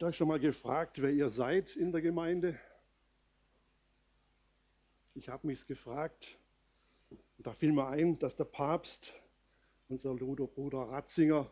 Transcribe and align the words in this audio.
Habt 0.00 0.06
ihr 0.06 0.08
euch 0.12 0.16
schon 0.16 0.28
mal 0.28 0.40
gefragt, 0.40 1.02
wer 1.02 1.10
ihr 1.10 1.28
seid 1.28 1.76
in 1.76 1.92
der 1.92 2.00
Gemeinde? 2.00 2.58
Ich 5.14 5.28
habe 5.28 5.46
mich 5.46 5.66
gefragt. 5.66 6.38
Und 7.10 7.46
da 7.46 7.52
fiel 7.52 7.72
mir 7.72 7.86
ein, 7.86 8.18
dass 8.18 8.34
der 8.34 8.46
Papst, 8.46 9.12
unser 9.90 10.14
Bruder 10.14 10.84
Ratzinger, 10.84 11.50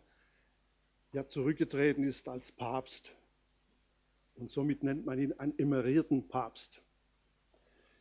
ja 1.13 1.29
zurückgetreten 1.29 2.05
ist 2.05 2.27
als 2.27 2.51
Papst. 2.51 3.15
Und 4.37 4.51
somit 4.51 4.83
nennt 4.83 5.05
man 5.05 5.19
ihn 5.19 5.35
einen 5.35 5.59
emerierten 5.59 6.27
Papst. 6.27 6.81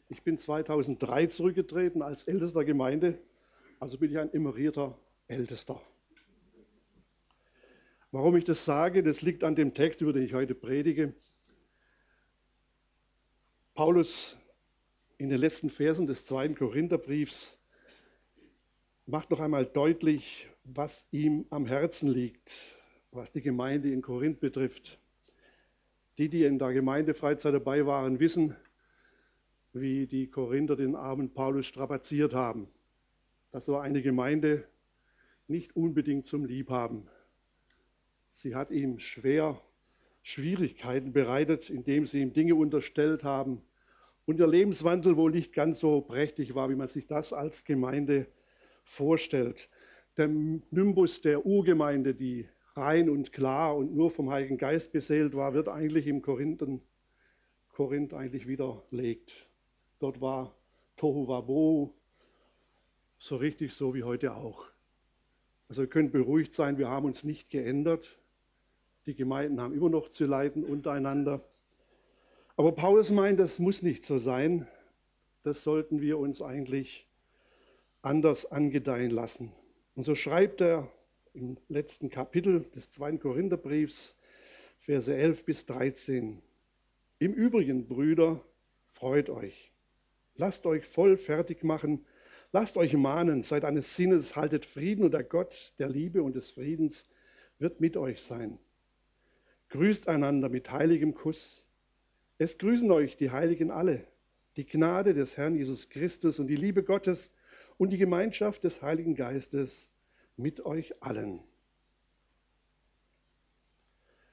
Ich 0.08 0.24
bin 0.24 0.40
2003 0.40 1.28
zurückgetreten 1.28 2.02
als 2.02 2.24
ältester 2.24 2.64
Gemeinde, 2.64 3.20
also 3.82 3.98
bin 3.98 4.12
ich 4.12 4.18
ein 4.18 4.34
emerierter 4.34 4.98
Ältester. 5.28 5.82
Warum 8.12 8.38
ich 8.38 8.46
das 8.46 8.64
sage, 8.64 9.04
das 9.04 9.22
liegt 9.22 9.44
an 9.44 9.56
dem 9.56 9.74
Text, 9.74 10.00
über 10.00 10.14
den 10.14 10.24
ich 10.24 10.34
heute 10.34 10.56
predige. 10.56 11.14
Paulus 13.74 14.38
in 15.18 15.30
den 15.30 15.40
letzten 15.40 15.70
Versen 15.70 16.08
des 16.08 16.26
zweiten 16.26 16.56
Korintherbriefs 16.56 17.60
macht 19.08 19.30
noch 19.30 19.42
einmal 19.42 19.66
deutlich, 19.66 20.50
was 20.64 21.06
ihm 21.12 21.48
am 21.50 21.66
Herzen 21.66 22.10
liegt, 22.10 22.54
was 23.12 23.34
die 23.34 23.42
Gemeinde 23.42 23.92
in 23.92 24.02
Korinth 24.02 24.40
betrifft. 24.40 25.00
Die, 26.18 26.30
die 26.30 26.46
in 26.46 26.60
der 26.60 26.72
Gemeindefreizeit 26.72 27.54
dabei 27.54 27.86
waren, 27.86 28.22
wissen, 28.22 28.56
wie 29.74 30.08
die 30.08 30.28
Korinther 30.28 30.78
den 30.78 30.96
armen 30.96 31.34
Paulus 31.34 31.66
strapaziert 31.66 32.34
haben. 32.34 32.70
Das 33.52 33.68
war 33.68 33.82
eine 33.84 34.02
Gemeinde 34.02 34.66
nicht 35.48 35.76
unbedingt 35.76 36.26
zum 36.26 36.46
Liebhaben. 36.46 37.10
Sie 38.40 38.54
hat 38.54 38.70
ihm 38.70 39.00
schwer 39.00 39.60
Schwierigkeiten 40.22 41.12
bereitet, 41.12 41.72
indem 41.72 42.06
sie 42.06 42.22
ihm 42.22 42.34
Dinge 42.34 42.54
unterstellt 42.54 43.24
haben 43.24 43.64
und 44.28 44.40
ihr 44.40 44.46
Lebenswandel 44.46 45.18
wohl 45.18 45.32
nicht 45.32 45.54
ganz 45.54 45.80
so 45.80 46.02
prächtig 46.02 46.54
war, 46.54 46.70
wie 46.70 46.76
man 46.76 46.88
sich 46.88 47.08
das 47.08 47.34
als 47.34 47.64
Gemeinde 47.64 48.28
vorstellt. 48.84 49.72
Der 50.18 50.28
Nimbus 50.28 51.22
der 51.22 51.48
Urgemeinde, 51.48 52.14
die 52.14 52.48
rein 52.76 53.10
und 53.10 53.34
klar 53.34 53.76
und 53.76 53.96
nur 53.96 54.12
vom 54.12 54.30
Heiligen 54.30 54.60
Geist 54.60 54.92
beseelt 54.92 55.34
war, 55.36 55.56
wird 55.56 55.68
eigentlich 55.68 56.06
im 56.06 56.22
Korinthen, 56.22 56.84
Korinth 57.74 58.14
eigentlich 58.14 58.48
widerlegt. 58.48 59.50
Dort 59.98 60.22
war 60.22 60.56
Tohu 60.96 61.28
Wabohu, 61.28 61.92
so 63.18 63.38
richtig 63.38 63.74
so 63.74 63.96
wie 63.96 64.04
heute 64.04 64.36
auch. 64.36 64.68
Also 65.70 65.82
ihr 65.82 65.90
könnt 65.90 66.12
beruhigt 66.12 66.54
sein, 66.54 66.78
wir 66.78 66.88
haben 66.88 67.08
uns 67.08 67.24
nicht 67.24 67.50
geändert. 67.50 68.20
Die 69.08 69.16
Gemeinden 69.16 69.62
haben 69.62 69.74
immer 69.74 69.90
noch 69.90 70.10
zu 70.10 70.26
leiden 70.26 70.66
untereinander. 70.66 71.42
Aber 72.58 72.74
Paulus 72.74 73.10
meint, 73.10 73.40
das 73.40 73.58
muss 73.58 73.82
nicht 73.82 74.04
so 74.04 74.18
sein. 74.18 74.68
Das 75.44 75.64
sollten 75.64 76.02
wir 76.02 76.20
uns 76.20 76.42
eigentlich 76.42 77.08
anders 78.02 78.52
angedeihen 78.52 79.12
lassen. 79.12 79.54
Und 79.96 80.04
so 80.04 80.14
schreibt 80.14 80.60
er 80.60 80.92
im 81.34 81.56
letzten 81.70 82.10
Kapitel 82.10 82.66
des 82.76 82.90
zweiten 82.90 83.18
Korintherbriefs, 83.20 84.18
Verse 84.80 85.16
11 85.16 85.46
bis 85.46 85.66
13. 85.66 86.42
Im 87.20 87.34
Übrigen, 87.34 87.88
Brüder, 87.88 88.44
freut 88.88 89.30
euch. 89.30 89.72
Lasst 90.36 90.66
euch 90.66 90.86
voll 90.86 91.16
fertig 91.16 91.64
machen. 91.64 92.06
Lasst 92.52 92.76
euch 92.76 92.94
mahnen, 92.94 93.42
seid 93.44 93.64
eines 93.64 93.96
Sinnes, 93.96 94.36
haltet 94.36 94.66
Frieden 94.66 95.06
und 95.06 95.12
der 95.12 95.24
Gott 95.24 95.74
der 95.80 95.88
Liebe 95.88 96.22
und 96.24 96.36
des 96.36 96.52
Friedens 96.52 97.06
wird 97.58 97.80
mit 97.80 97.96
euch 97.96 98.22
sein. 98.22 98.60
Grüßt 99.70 100.08
einander 100.08 100.50
mit 100.50 100.72
heiligem 100.72 101.14
Kuss. 101.14 101.66
Es 102.38 102.58
grüßen 102.58 102.90
euch 102.92 103.18
die 103.18 103.32
Heiligen 103.32 103.72
alle. 103.72 104.08
Die 104.56 104.66
Gnade 104.66 105.14
des 105.14 105.38
Herrn 105.38 105.56
Jesus 105.56 105.90
Christus 105.90 106.40
und 106.40 106.48
die 106.48 106.56
Liebe 106.56 106.84
Gottes 106.84 107.32
und 107.78 107.92
die 107.92 107.98
Gemeinschaft 107.98 108.64
des 108.64 108.82
Heiligen 108.82 109.16
Geistes 109.16 109.90
mit 110.36 110.66
euch 110.66 111.04
allen. 111.04 111.44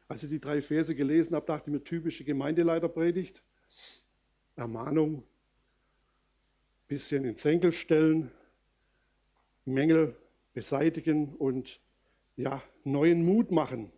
Als 0.09 0.23
ich 0.23 0.31
die 0.31 0.41
drei 0.41 0.62
Verse 0.62 0.94
gelesen 0.94 1.34
habe, 1.34 1.47
dachte 1.47 1.71
ich 1.71 1.73
mir, 1.73 1.83
typische 1.83 2.25
Gemeindeleiterpredigt. 2.25 3.43
Ermahnung, 4.56 5.25
bisschen 6.87 7.25
in 7.25 7.37
Senkel 7.37 7.73
stellen, 7.73 8.31
Mängel 9.65 10.15
beseitigen 10.53 11.34
und 11.34 11.81
ja, 12.37 12.62
neuen 12.84 13.25
Mut 13.25 13.50
machen. 13.50 13.91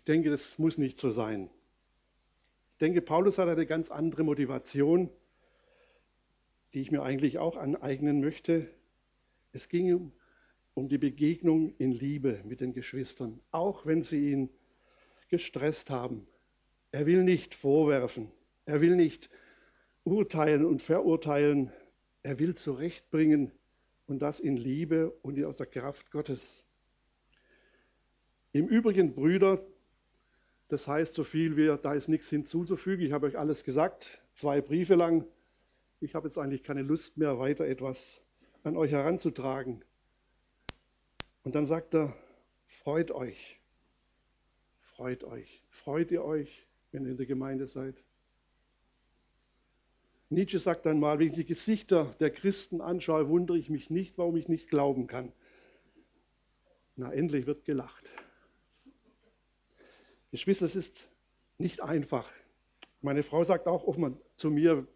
Ich 0.00 0.04
denke, 0.04 0.30
das 0.30 0.58
muss 0.58 0.78
nicht 0.78 0.98
so 0.98 1.10
sein. 1.10 1.50
Ich 2.70 2.78
denke, 2.78 3.02
Paulus 3.02 3.36
hat 3.36 3.50
eine 3.50 3.66
ganz 3.66 3.90
andere 3.90 4.24
Motivation, 4.24 5.10
die 6.72 6.80
ich 6.80 6.90
mir 6.90 7.02
eigentlich 7.02 7.38
auch 7.38 7.58
aneignen 7.58 8.22
möchte. 8.22 8.66
Es 9.52 9.68
ging 9.68 9.92
um, 9.92 10.12
um 10.72 10.88
die 10.88 10.96
Begegnung 10.96 11.74
in 11.76 11.92
Liebe 11.92 12.40
mit 12.46 12.62
den 12.62 12.72
Geschwistern, 12.72 13.40
auch 13.50 13.84
wenn 13.84 14.02
sie 14.02 14.30
ihn 14.30 14.48
gestresst 15.28 15.90
haben. 15.90 16.26
Er 16.92 17.04
will 17.04 17.22
nicht 17.22 17.54
vorwerfen, 17.54 18.32
er 18.64 18.80
will 18.80 18.96
nicht 18.96 19.28
urteilen 20.04 20.64
und 20.64 20.80
verurteilen, 20.80 21.70
er 22.22 22.38
will 22.38 22.54
zurechtbringen 22.54 23.52
und 24.06 24.22
das 24.22 24.40
in 24.40 24.56
Liebe 24.56 25.10
und 25.20 25.44
aus 25.44 25.58
der 25.58 25.66
Kraft 25.66 26.10
Gottes. 26.10 26.64
Im 28.52 28.66
Übrigen, 28.66 29.14
Brüder, 29.14 29.62
das 30.70 30.86
heißt 30.86 31.14
so 31.14 31.24
viel 31.24 31.56
wie, 31.56 31.66
da 31.82 31.94
ist 31.94 32.08
nichts 32.08 32.30
hinzuzufügen. 32.30 33.04
Ich 33.04 33.12
habe 33.12 33.26
euch 33.26 33.36
alles 33.36 33.64
gesagt, 33.64 34.22
zwei 34.32 34.60
Briefe 34.60 34.94
lang. 34.94 35.26
Ich 36.00 36.14
habe 36.14 36.28
jetzt 36.28 36.38
eigentlich 36.38 36.62
keine 36.62 36.82
Lust 36.82 37.16
mehr, 37.16 37.40
weiter 37.40 37.66
etwas 37.66 38.22
an 38.62 38.76
euch 38.76 38.92
heranzutragen. 38.92 39.84
Und 41.42 41.56
dann 41.56 41.66
sagt 41.66 41.94
er, 41.94 42.14
freut 42.68 43.10
euch, 43.10 43.58
freut 44.80 45.24
euch, 45.24 45.60
freut 45.70 46.12
ihr 46.12 46.24
euch, 46.24 46.68
wenn 46.92 47.04
ihr 47.04 47.10
in 47.10 47.16
der 47.16 47.26
Gemeinde 47.26 47.66
seid. 47.66 48.04
Nietzsche 50.28 50.60
sagt 50.60 50.86
einmal, 50.86 51.18
wenn 51.18 51.28
ich 51.28 51.34
die 51.34 51.44
Gesichter 51.44 52.14
der 52.20 52.30
Christen 52.30 52.80
anschaue, 52.80 53.28
wundere 53.28 53.58
ich 53.58 53.70
mich 53.70 53.90
nicht, 53.90 54.16
warum 54.18 54.36
ich 54.36 54.46
nicht 54.46 54.70
glauben 54.70 55.08
kann. 55.08 55.32
Na, 56.94 57.12
endlich 57.12 57.46
wird 57.46 57.64
gelacht. 57.64 58.08
Geschwister, 60.30 60.64
es 60.64 60.76
ist 60.76 61.08
nicht 61.58 61.82
einfach. 61.82 62.30
Meine 63.00 63.24
Frau 63.24 63.42
sagt 63.42 63.66
auch 63.66 63.84
oft 63.84 63.98
zu 64.36 64.50
mir, 64.50 64.86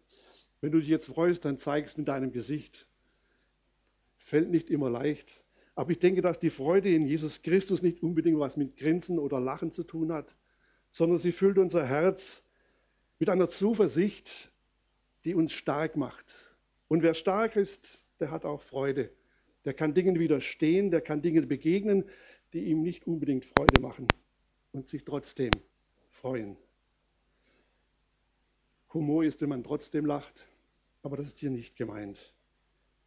wenn 0.61 0.71
du 0.71 0.79
dich 0.79 0.87
jetzt 0.87 1.07
freust, 1.07 1.43
dann 1.43 1.59
zeigst 1.59 1.97
mit 1.97 2.07
deinem 2.07 2.31
Gesicht. 2.31 2.87
Fällt 4.17 4.49
nicht 4.49 4.69
immer 4.69 4.89
leicht. 4.89 5.43
Aber 5.75 5.91
ich 5.91 5.99
denke, 5.99 6.21
dass 6.21 6.39
die 6.39 6.49
Freude 6.49 6.89
in 6.93 7.05
Jesus 7.05 7.41
Christus 7.41 7.81
nicht 7.81 8.01
unbedingt 8.01 8.39
was 8.39 8.55
mit 8.55 8.77
Grinsen 8.77 9.19
oder 9.19 9.41
Lachen 9.41 9.71
zu 9.71 9.83
tun 9.83 10.13
hat, 10.13 10.37
sondern 10.89 11.17
sie 11.17 11.33
füllt 11.33 11.57
unser 11.57 11.85
Herz 11.85 12.45
mit 13.19 13.27
einer 13.27 13.49
Zuversicht, 13.49 14.51
die 15.25 15.35
uns 15.35 15.51
stark 15.51 15.97
macht. 15.97 16.55
Und 16.87 17.03
wer 17.03 17.13
stark 17.13 17.57
ist, 17.57 18.05
der 18.21 18.31
hat 18.31 18.45
auch 18.45 18.61
Freude. 18.61 19.11
Der 19.65 19.73
kann 19.73 19.93
Dingen 19.93 20.17
widerstehen, 20.17 20.91
der 20.91 21.01
kann 21.01 21.21
Dingen 21.21 21.49
begegnen, 21.49 22.05
die 22.53 22.63
ihm 22.65 22.83
nicht 22.83 23.05
unbedingt 23.05 23.43
Freude 23.43 23.81
machen 23.81 24.07
und 24.75 24.89
sich 24.89 25.05
trotzdem 25.05 25.51
freuen. 26.09 26.57
Humor 28.93 29.23
ist, 29.23 29.41
wenn 29.41 29.49
man 29.49 29.63
trotzdem 29.63 30.05
lacht, 30.05 30.45
aber 31.01 31.15
das 31.15 31.27
ist 31.27 31.39
hier 31.39 31.49
nicht 31.49 31.77
gemeint. 31.77 32.33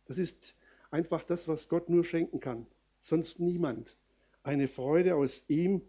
Das 0.07 0.17
ist 0.17 0.55
einfach 0.91 1.25
das, 1.25 1.47
was 1.47 1.69
Gott 1.69 1.91
nur 1.91 2.05
schenken 2.05 2.41
kann, 2.41 2.67
sonst 3.01 3.39
niemand. 3.39 3.97
Eine 4.43 4.67
Freude 4.67 5.15
aus 5.15 5.45
ihm, 5.49 5.83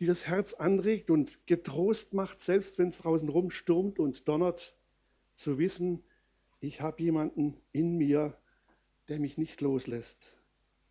die 0.00 0.06
das 0.06 0.26
Herz 0.26 0.52
anregt 0.54 1.10
und 1.10 1.46
getrost 1.46 2.12
macht, 2.12 2.42
selbst 2.42 2.78
wenn 2.78 2.88
es 2.88 2.98
draußen 2.98 3.28
rum 3.28 3.50
stürmt 3.50 3.98
und 3.98 4.28
donnert, 4.28 4.76
zu 5.34 5.58
wissen, 5.58 6.02
ich 6.60 6.82
habe 6.82 7.02
jemanden 7.02 7.58
in 7.72 7.96
mir, 7.96 8.36
der 9.08 9.18
mich 9.18 9.38
nicht 9.38 9.62
loslässt, 9.62 10.36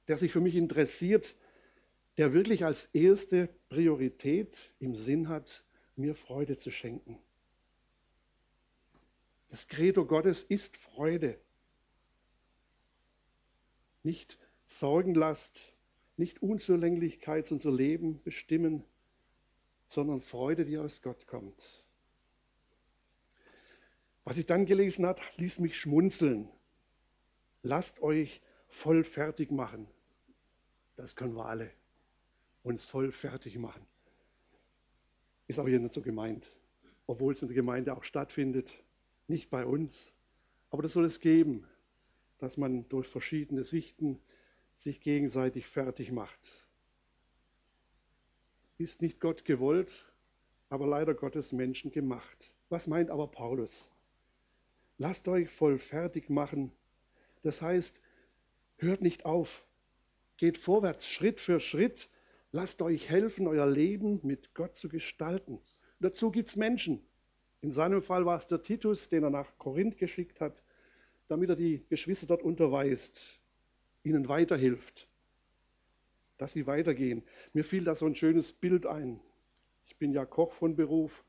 der 0.07 0.17
sich 0.17 0.31
für 0.31 0.41
mich 0.41 0.55
interessiert, 0.55 1.35
der 2.19 2.33
wirklich 2.33 2.65
als 2.65 2.87
erste 2.87 3.47
Priorität 3.69 4.73
im 4.79 4.93
Sinn 4.93 5.29
hat, 5.29 5.63
mir 5.95 6.15
Freude 6.15 6.57
zu 6.57 6.69
schenken. 6.69 7.17
Das 9.47 9.69
Credo 9.69 10.05
Gottes 10.05 10.43
ist 10.43 10.75
Freude. 10.75 11.39
Nicht 14.03 14.37
Sorgenlast, 14.67 15.73
nicht 16.17 16.41
Unzulänglichkeit 16.41 17.49
unser 17.53 17.71
Leben 17.71 18.21
bestimmen, 18.21 18.83
sondern 19.87 20.19
Freude, 20.19 20.65
die 20.65 20.77
aus 20.77 21.01
Gott 21.01 21.25
kommt. 21.25 21.85
Was 24.25 24.37
ich 24.37 24.45
dann 24.45 24.65
gelesen 24.65 25.05
habe, 25.05 25.21
ließ 25.37 25.59
mich 25.59 25.79
schmunzeln. 25.79 26.49
Lasst 27.63 28.01
euch 28.01 28.41
voll 28.67 29.05
fertig 29.05 29.51
machen. 29.51 29.87
Das 30.97 31.15
können 31.15 31.37
wir 31.37 31.45
alle. 31.45 31.78
Uns 32.63 32.85
voll 32.85 33.11
fertig 33.11 33.57
machen. 33.57 33.85
Ist 35.47 35.59
aber 35.59 35.69
hier 35.69 35.79
nicht 35.79 35.93
so 35.93 36.01
gemeint, 36.01 36.51
obwohl 37.07 37.33
es 37.33 37.41
in 37.41 37.47
der 37.47 37.55
Gemeinde 37.55 37.95
auch 37.95 38.03
stattfindet, 38.03 38.71
nicht 39.27 39.49
bei 39.49 39.65
uns. 39.65 40.13
Aber 40.69 40.83
das 40.83 40.93
soll 40.93 41.05
es 41.05 41.19
geben, 41.19 41.67
dass 42.37 42.57
man 42.57 42.87
durch 42.89 43.07
verschiedene 43.07 43.63
Sichten 43.63 44.19
sich 44.75 45.01
gegenseitig 45.01 45.65
fertig 45.67 46.11
macht. 46.11 46.67
Ist 48.77 49.01
nicht 49.01 49.19
Gott 49.19 49.43
gewollt, 49.43 50.05
aber 50.69 50.87
leider 50.87 51.13
Gottes 51.13 51.51
Menschen 51.51 51.91
gemacht. 51.91 52.55
Was 52.69 52.87
meint 52.87 53.09
aber 53.09 53.27
Paulus? 53.27 53.91
Lasst 54.97 55.27
euch 55.27 55.49
voll 55.49 55.77
fertig 55.77 56.29
machen. 56.29 56.71
Das 57.41 57.61
heißt, 57.61 57.99
hört 58.77 59.01
nicht 59.01 59.25
auf. 59.25 59.65
Geht 60.37 60.57
vorwärts, 60.57 61.07
Schritt 61.07 61.39
für 61.39 61.59
Schritt. 61.59 62.09
Lasst 62.51 62.81
euch 62.81 63.09
helfen, 63.09 63.47
euer 63.47 63.67
Leben 63.67 64.19
mit 64.23 64.55
Gott 64.55 64.75
zu 64.75 64.89
gestalten. 64.89 65.61
dazu 65.99 66.31
gibt 66.31 66.47
es 66.47 66.55
Menschen. 66.55 67.05
In 67.61 67.73
seinem 67.73 68.01
Fall 68.01 68.25
war 68.25 68.39
es 68.39 68.47
der 68.47 68.63
Titus, 68.63 69.07
den 69.09 69.23
er 69.23 69.29
nach 69.29 69.57
Korinth 69.59 69.97
geschickt 69.97 70.41
hat, 70.41 70.63
damit 71.27 71.49
er 71.49 71.55
die 71.55 71.85
Geschwister 71.89 72.25
dort 72.25 72.41
unterweist, 72.41 73.39
ihnen 74.03 74.27
weiterhilft, 74.29 75.07
dass 76.37 76.53
sie 76.53 76.65
weitergehen. 76.65 77.23
Mir 77.53 77.63
fiel 77.63 77.83
da 77.83 77.93
so 77.93 78.07
ein 78.07 78.15
schönes 78.15 78.53
Bild 78.53 78.87
ein. 78.87 79.21
Ich 79.85 79.97
bin 79.97 80.11
ja 80.11 80.25
Koch 80.25 80.53
von 80.53 80.75
Beruf, 80.75 81.23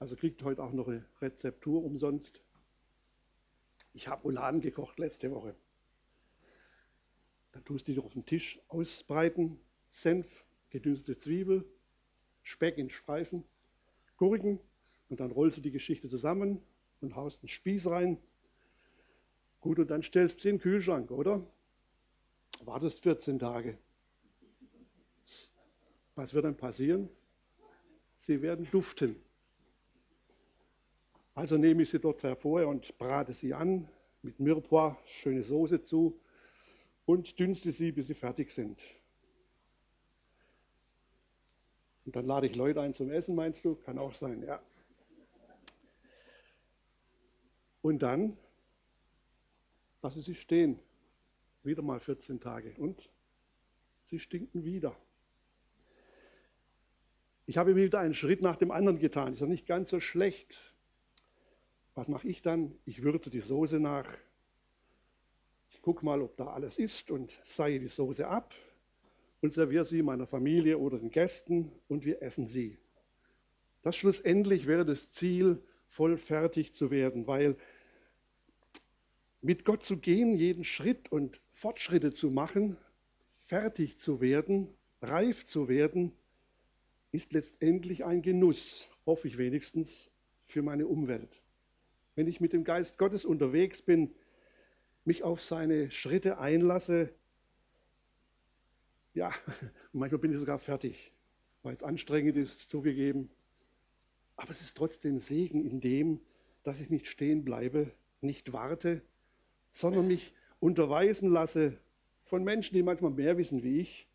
also 0.00 0.16
kriegt 0.16 0.42
heute 0.42 0.62
auch 0.64 0.72
noch 0.72 0.88
eine 0.88 1.04
Rezeptur 1.20 1.84
umsonst. 1.84 2.42
Ich 3.92 4.08
habe 4.08 4.26
Uladen 4.26 4.60
gekocht 4.60 4.98
letzte 4.98 5.30
Woche. 5.30 5.54
Dann 7.52 7.64
tust 7.64 7.86
du 7.86 7.92
die 7.92 8.00
auf 8.00 8.14
den 8.14 8.26
Tisch 8.26 8.58
ausbreiten, 8.68 9.60
Senf, 9.88 10.45
gedünstete 10.76 11.18
Zwiebel, 11.18 11.64
Speck 12.42 12.76
in 12.76 12.90
Streifen, 12.90 13.44
Gurken 14.18 14.60
und 15.08 15.20
dann 15.20 15.30
rollst 15.30 15.56
du 15.56 15.62
die 15.62 15.70
Geschichte 15.70 16.08
zusammen 16.10 16.60
und 17.00 17.16
haust 17.16 17.42
einen 17.42 17.48
Spieß 17.48 17.86
rein. 17.86 18.18
Gut, 19.60 19.78
und 19.78 19.90
dann 19.90 20.02
stellst 20.02 20.36
du 20.36 20.42
sie 20.42 20.48
in 20.50 20.56
den 20.56 20.60
Kühlschrank, 20.60 21.10
oder? 21.10 21.46
Wartest 22.64 23.02
14 23.04 23.38
Tage. 23.38 23.78
Was 26.14 26.34
wird 26.34 26.44
dann 26.44 26.58
passieren? 26.58 27.08
Sie 28.14 28.42
werden 28.42 28.68
duften. 28.70 29.16
Also 31.32 31.56
nehme 31.56 31.84
ich 31.84 31.90
sie 31.90 32.00
dort 32.00 32.22
hervor 32.22 32.66
und 32.66 32.98
brate 32.98 33.32
sie 33.32 33.54
an 33.54 33.88
mit 34.20 34.40
Mirepoix, 34.40 34.96
schöne 35.06 35.42
Soße 35.42 35.80
zu 35.80 36.20
und 37.06 37.38
dünste 37.38 37.70
sie, 37.70 37.92
bis 37.92 38.08
sie 38.08 38.14
fertig 38.14 38.50
sind. 38.50 38.82
Und 42.06 42.16
dann 42.16 42.24
lade 42.24 42.46
ich 42.46 42.54
Leute 42.54 42.80
ein 42.80 42.94
zum 42.94 43.10
Essen, 43.10 43.34
meinst 43.34 43.64
du? 43.64 43.74
Kann 43.74 43.98
auch 43.98 44.14
sein, 44.14 44.42
ja. 44.42 44.62
Und 47.82 48.00
dann 48.00 48.36
lasse 50.02 50.20
sie 50.20 50.34
stehen. 50.34 50.78
Wieder 51.62 51.82
mal 51.82 52.00
14 52.00 52.40
Tage. 52.40 52.74
Und 52.78 53.10
sie 54.04 54.18
stinken 54.18 54.64
wieder. 54.64 54.96
Ich 57.44 57.58
habe 57.58 57.76
wieder 57.76 57.98
einen 57.98 58.14
Schritt 58.14 58.40
nach 58.40 58.56
dem 58.56 58.70
anderen 58.70 58.98
getan. 58.98 59.32
Ist 59.32 59.40
ja 59.40 59.46
nicht 59.46 59.66
ganz 59.66 59.90
so 59.90 60.00
schlecht. 60.00 60.74
Was 61.94 62.08
mache 62.08 62.28
ich 62.28 62.40
dann? 62.40 62.74
Ich 62.84 63.02
würze 63.02 63.30
die 63.30 63.40
Soße 63.40 63.80
nach 63.80 64.06
guck 65.86 66.02
mal, 66.02 66.20
ob 66.20 66.36
da 66.36 66.48
alles 66.48 66.78
ist 66.78 67.12
und 67.12 67.38
seihe 67.44 67.78
die 67.78 67.86
Soße 67.86 68.26
ab 68.26 68.52
und 69.46 69.52
serviere 69.52 69.84
sie 69.84 70.02
meiner 70.02 70.26
Familie 70.26 70.76
oder 70.76 70.98
den 70.98 71.12
Gästen 71.12 71.70
und 71.86 72.04
wir 72.04 72.20
essen 72.20 72.48
sie. 72.48 72.78
Das 73.82 73.94
schlussendlich 73.94 74.66
wäre 74.66 74.84
das 74.84 75.12
Ziel, 75.12 75.62
voll 75.86 76.16
fertig 76.16 76.74
zu 76.74 76.90
werden, 76.90 77.28
weil 77.28 77.54
mit 79.42 79.64
Gott 79.64 79.84
zu 79.84 79.98
gehen, 79.98 80.36
jeden 80.36 80.64
Schritt 80.64 81.12
und 81.12 81.40
Fortschritte 81.52 82.12
zu 82.12 82.32
machen, 82.32 82.76
fertig 83.36 84.00
zu 84.00 84.20
werden, 84.20 84.66
reif 85.00 85.44
zu 85.44 85.68
werden, 85.68 86.10
ist 87.12 87.32
letztendlich 87.32 88.04
ein 88.04 88.22
Genuss, 88.22 88.90
hoffe 89.06 89.28
ich 89.28 89.38
wenigstens, 89.38 90.10
für 90.40 90.62
meine 90.62 90.88
Umwelt. 90.88 91.40
Wenn 92.16 92.26
ich 92.26 92.40
mit 92.40 92.52
dem 92.52 92.64
Geist 92.64 92.98
Gottes 92.98 93.24
unterwegs 93.24 93.80
bin, 93.80 94.12
mich 95.04 95.22
auf 95.22 95.40
seine 95.40 95.92
Schritte 95.92 96.38
einlasse, 96.38 97.14
ja, 99.16 99.32
manchmal 99.92 100.20
bin 100.20 100.32
ich 100.32 100.38
sogar 100.38 100.58
fertig, 100.58 101.12
weil 101.62 101.74
es 101.74 101.82
anstrengend 101.82 102.36
ist, 102.36 102.70
zugegeben. 102.70 103.30
Aber 104.36 104.50
es 104.50 104.60
ist 104.60 104.76
trotzdem 104.76 105.18
Segen 105.18 105.64
in 105.64 105.80
dem, 105.80 106.20
dass 106.62 106.80
ich 106.80 106.90
nicht 106.90 107.06
stehen 107.06 107.44
bleibe, 107.44 107.90
nicht 108.20 108.52
warte, 108.52 109.02
sondern 109.70 110.06
mich 110.06 110.34
unterweisen 110.60 111.30
lasse 111.30 111.78
von 112.24 112.44
Menschen, 112.44 112.74
die 112.74 112.82
manchmal 112.82 113.10
mehr 113.10 113.38
wissen 113.38 113.62
wie 113.62 113.80
ich, 113.80 114.06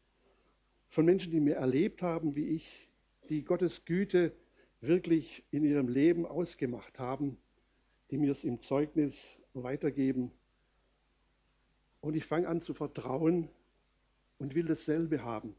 von 0.88 1.06
Menschen, 1.06 1.32
die 1.32 1.40
mehr 1.40 1.58
erlebt 1.58 2.02
haben 2.02 2.36
wie 2.36 2.50
ich, 2.50 2.90
die 3.30 3.44
Gottes 3.44 3.86
Güte 3.86 4.34
wirklich 4.82 5.44
in 5.52 5.64
ihrem 5.64 5.88
Leben 5.88 6.26
ausgemacht 6.26 7.00
haben, 7.00 7.38
die 8.12 8.18
mir 8.18 8.32
es 8.32 8.44
im 8.44 8.60
Zeugnis 8.60 9.40
weitergeben 9.54 10.32
und 12.02 12.16
ich 12.16 12.26
fange 12.26 12.48
an 12.48 12.62
zu 12.62 12.74
vertrauen 12.74 13.48
und 14.42 14.56
will 14.56 14.66
dasselbe 14.66 15.24
haben. 15.24 15.56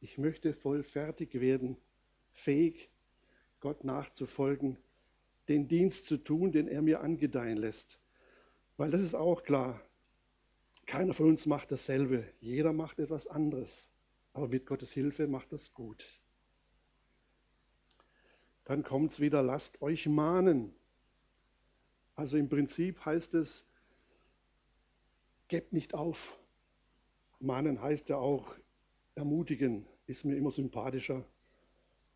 Ich 0.00 0.16
möchte 0.16 0.54
voll 0.54 0.82
fertig 0.82 1.34
werden, 1.34 1.76
fähig, 2.32 2.88
Gott 3.60 3.84
nachzufolgen, 3.84 4.78
den 5.48 5.68
Dienst 5.68 6.06
zu 6.06 6.16
tun, 6.16 6.52
den 6.52 6.68
er 6.68 6.80
mir 6.80 7.02
angedeihen 7.02 7.58
lässt. 7.58 8.00
Weil 8.78 8.90
das 8.90 9.02
ist 9.02 9.14
auch 9.14 9.42
klar. 9.42 9.78
Keiner 10.86 11.12
von 11.12 11.28
uns 11.28 11.44
macht 11.44 11.70
dasselbe. 11.70 12.24
Jeder 12.40 12.72
macht 12.72 12.98
etwas 12.98 13.26
anderes. 13.26 13.90
Aber 14.32 14.48
mit 14.48 14.64
Gottes 14.64 14.92
Hilfe 14.92 15.26
macht 15.26 15.52
das 15.52 15.74
gut. 15.74 16.22
Dann 18.64 18.84
kommt 18.84 19.10
es 19.10 19.20
wieder, 19.20 19.42
lasst 19.42 19.82
euch 19.82 20.06
mahnen. 20.06 20.74
Also 22.14 22.38
im 22.38 22.48
Prinzip 22.48 23.04
heißt 23.04 23.34
es, 23.34 23.66
gebt 25.48 25.74
nicht 25.74 25.92
auf. 25.92 26.38
Mahnen 27.42 27.82
heißt 27.82 28.08
ja 28.08 28.16
auch 28.18 28.54
ermutigen, 29.16 29.84
ist 30.06 30.24
mir 30.24 30.36
immer 30.36 30.52
sympathischer 30.52 31.24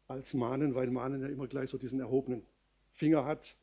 als 0.06 0.34
mahnen, 0.34 0.74
weil 0.76 0.90
mahnen 0.90 1.20
ja 1.20 1.28
immer 1.28 1.48
gleich 1.48 1.68
so 1.70 1.78
diesen 1.78 1.98
erhobenen 1.98 2.46
Finger 2.92 3.24
hat. 3.24 3.56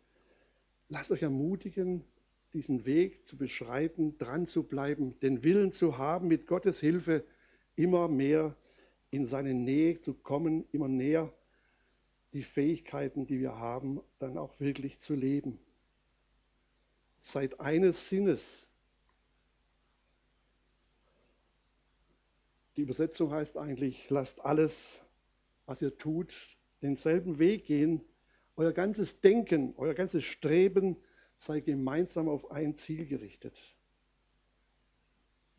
Lasst 0.90 1.12
euch 1.12 1.22
ermutigen, 1.22 2.04
diesen 2.52 2.86
Weg 2.86 3.26
zu 3.26 3.38
beschreiten, 3.38 4.18
dran 4.18 4.46
zu 4.46 4.64
bleiben, 4.64 5.18
den 5.22 5.44
Willen 5.44 5.72
zu 5.72 5.98
haben, 5.98 6.28
mit 6.28 6.48
Gottes 6.48 6.82
Hilfe 6.82 7.24
immer 7.76 8.10
mehr 8.10 8.56
in 9.10 9.26
seine 9.26 9.54
Nähe 9.54 10.02
zu 10.02 10.14
kommen, 10.14 10.66
immer 10.74 10.90
näher 10.90 11.32
die 12.34 12.44
Fähigkeiten, 12.44 13.26
die 13.26 13.40
wir 13.40 13.58
haben, 13.58 14.02
dann 14.20 14.38
auch 14.38 14.60
wirklich 14.60 15.00
zu 15.00 15.16
leben. 15.16 15.60
Seid 17.20 17.62
eines 17.62 18.10
Sinnes, 18.10 18.68
Die 22.76 22.82
Übersetzung 22.82 23.32
heißt 23.32 23.58
eigentlich, 23.58 24.10
lasst 24.10 24.44
alles, 24.44 25.02
was 25.66 25.82
ihr 25.82 25.98
tut, 25.98 26.58
denselben 26.82 27.38
Weg 27.38 27.66
gehen. 27.66 28.02
Euer 28.56 28.72
ganzes 28.72 29.22
Denken, 29.22 29.74
euer 29.78 29.94
ganzes 29.94 30.24
Streben 30.24 30.98
sei 31.38 31.60
gemeinsam 31.60 32.28
auf 32.28 32.52
ein 32.52 32.76
Ziel 32.76 33.06
gerichtet. 33.06 33.60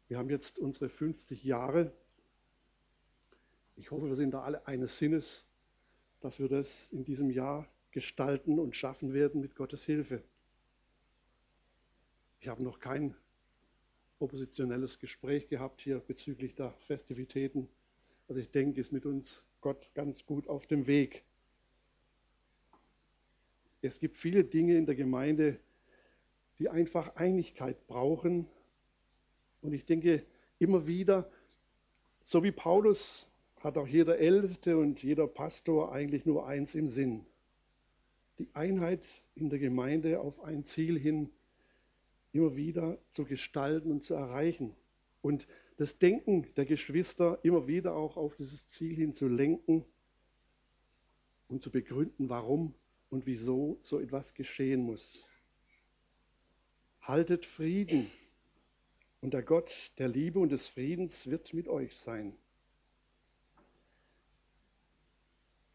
Wir 0.08 0.18
haben 0.18 0.30
jetzt 0.30 0.58
unsere 0.58 0.88
50 0.88 1.44
Jahre. 1.44 1.92
Ich 3.76 3.90
hoffe, 3.90 4.06
wir 4.06 4.16
sind 4.16 4.32
da 4.32 4.42
alle 4.42 4.66
eines 4.66 4.98
Sinnes, 4.98 5.44
dass 6.20 6.38
wir 6.38 6.48
das 6.48 6.90
in 6.90 7.04
diesem 7.04 7.30
Jahr 7.30 7.68
gestalten 7.90 8.58
und 8.58 8.74
schaffen 8.74 9.12
werden 9.12 9.40
mit 9.40 9.54
Gottes 9.54 9.84
Hilfe. 9.84 10.22
Ich 12.40 12.48
habe 12.48 12.62
noch 12.62 12.80
kein 12.80 13.14
oppositionelles 14.18 14.98
Gespräch 14.98 15.48
gehabt 15.48 15.80
hier 15.80 15.98
bezüglich 15.98 16.54
der 16.54 16.72
Festivitäten. 16.86 17.68
Also 18.28 18.40
ich 18.40 18.50
denke, 18.50 18.80
ist 18.80 18.92
mit 18.92 19.06
uns 19.06 19.44
Gott 19.60 19.90
ganz 19.94 20.24
gut 20.24 20.48
auf 20.48 20.66
dem 20.66 20.86
Weg. 20.86 21.24
Es 23.82 24.00
gibt 24.00 24.16
viele 24.16 24.44
Dinge 24.44 24.76
in 24.78 24.86
der 24.86 24.94
Gemeinde, 24.94 25.58
die 26.58 26.68
einfach 26.68 27.16
Einigkeit 27.16 27.86
brauchen. 27.86 28.46
Und 29.60 29.72
ich 29.72 29.84
denke 29.84 30.24
immer 30.58 30.86
wieder, 30.86 31.30
so 32.22 32.42
wie 32.42 32.52
Paulus 32.52 33.28
hat 33.60 33.76
auch 33.76 33.86
jeder 33.86 34.18
Älteste 34.18 34.78
und 34.78 35.02
jeder 35.02 35.26
Pastor 35.26 35.92
eigentlich 35.92 36.24
nur 36.24 36.46
eins 36.46 36.74
im 36.74 36.88
Sinn. 36.88 37.26
Die 38.38 38.48
Einheit 38.54 39.06
in 39.34 39.50
der 39.50 39.58
Gemeinde 39.58 40.20
auf 40.20 40.42
ein 40.42 40.64
Ziel 40.64 40.98
hin 40.98 41.30
immer 42.34 42.56
wieder 42.56 42.98
zu 43.10 43.24
gestalten 43.24 43.90
und 43.90 44.04
zu 44.04 44.14
erreichen. 44.14 44.74
und 45.22 45.46
das 45.76 45.98
Denken 45.98 46.46
der 46.54 46.66
Geschwister 46.66 47.38
immer 47.42 47.66
wieder 47.66 47.96
auch 47.96 48.16
auf 48.16 48.36
dieses 48.36 48.68
Ziel 48.68 48.94
hin 48.94 49.14
zu 49.14 49.26
lenken 49.26 49.84
und 51.48 51.62
zu 51.62 51.70
begründen, 51.70 52.28
warum 52.28 52.74
und 53.10 53.26
wieso 53.26 53.76
so 53.80 53.98
etwas 53.98 54.34
geschehen 54.34 54.82
muss. 54.82 55.24
Haltet 57.00 57.46
Frieden 57.46 58.10
und 59.20 59.34
der 59.34 59.42
Gott 59.42 59.92
der 59.98 60.08
Liebe 60.08 60.38
und 60.38 60.50
des 60.50 60.68
Friedens 60.68 61.28
wird 61.28 61.54
mit 61.54 61.68
euch 61.68 61.96
sein. 61.96 62.36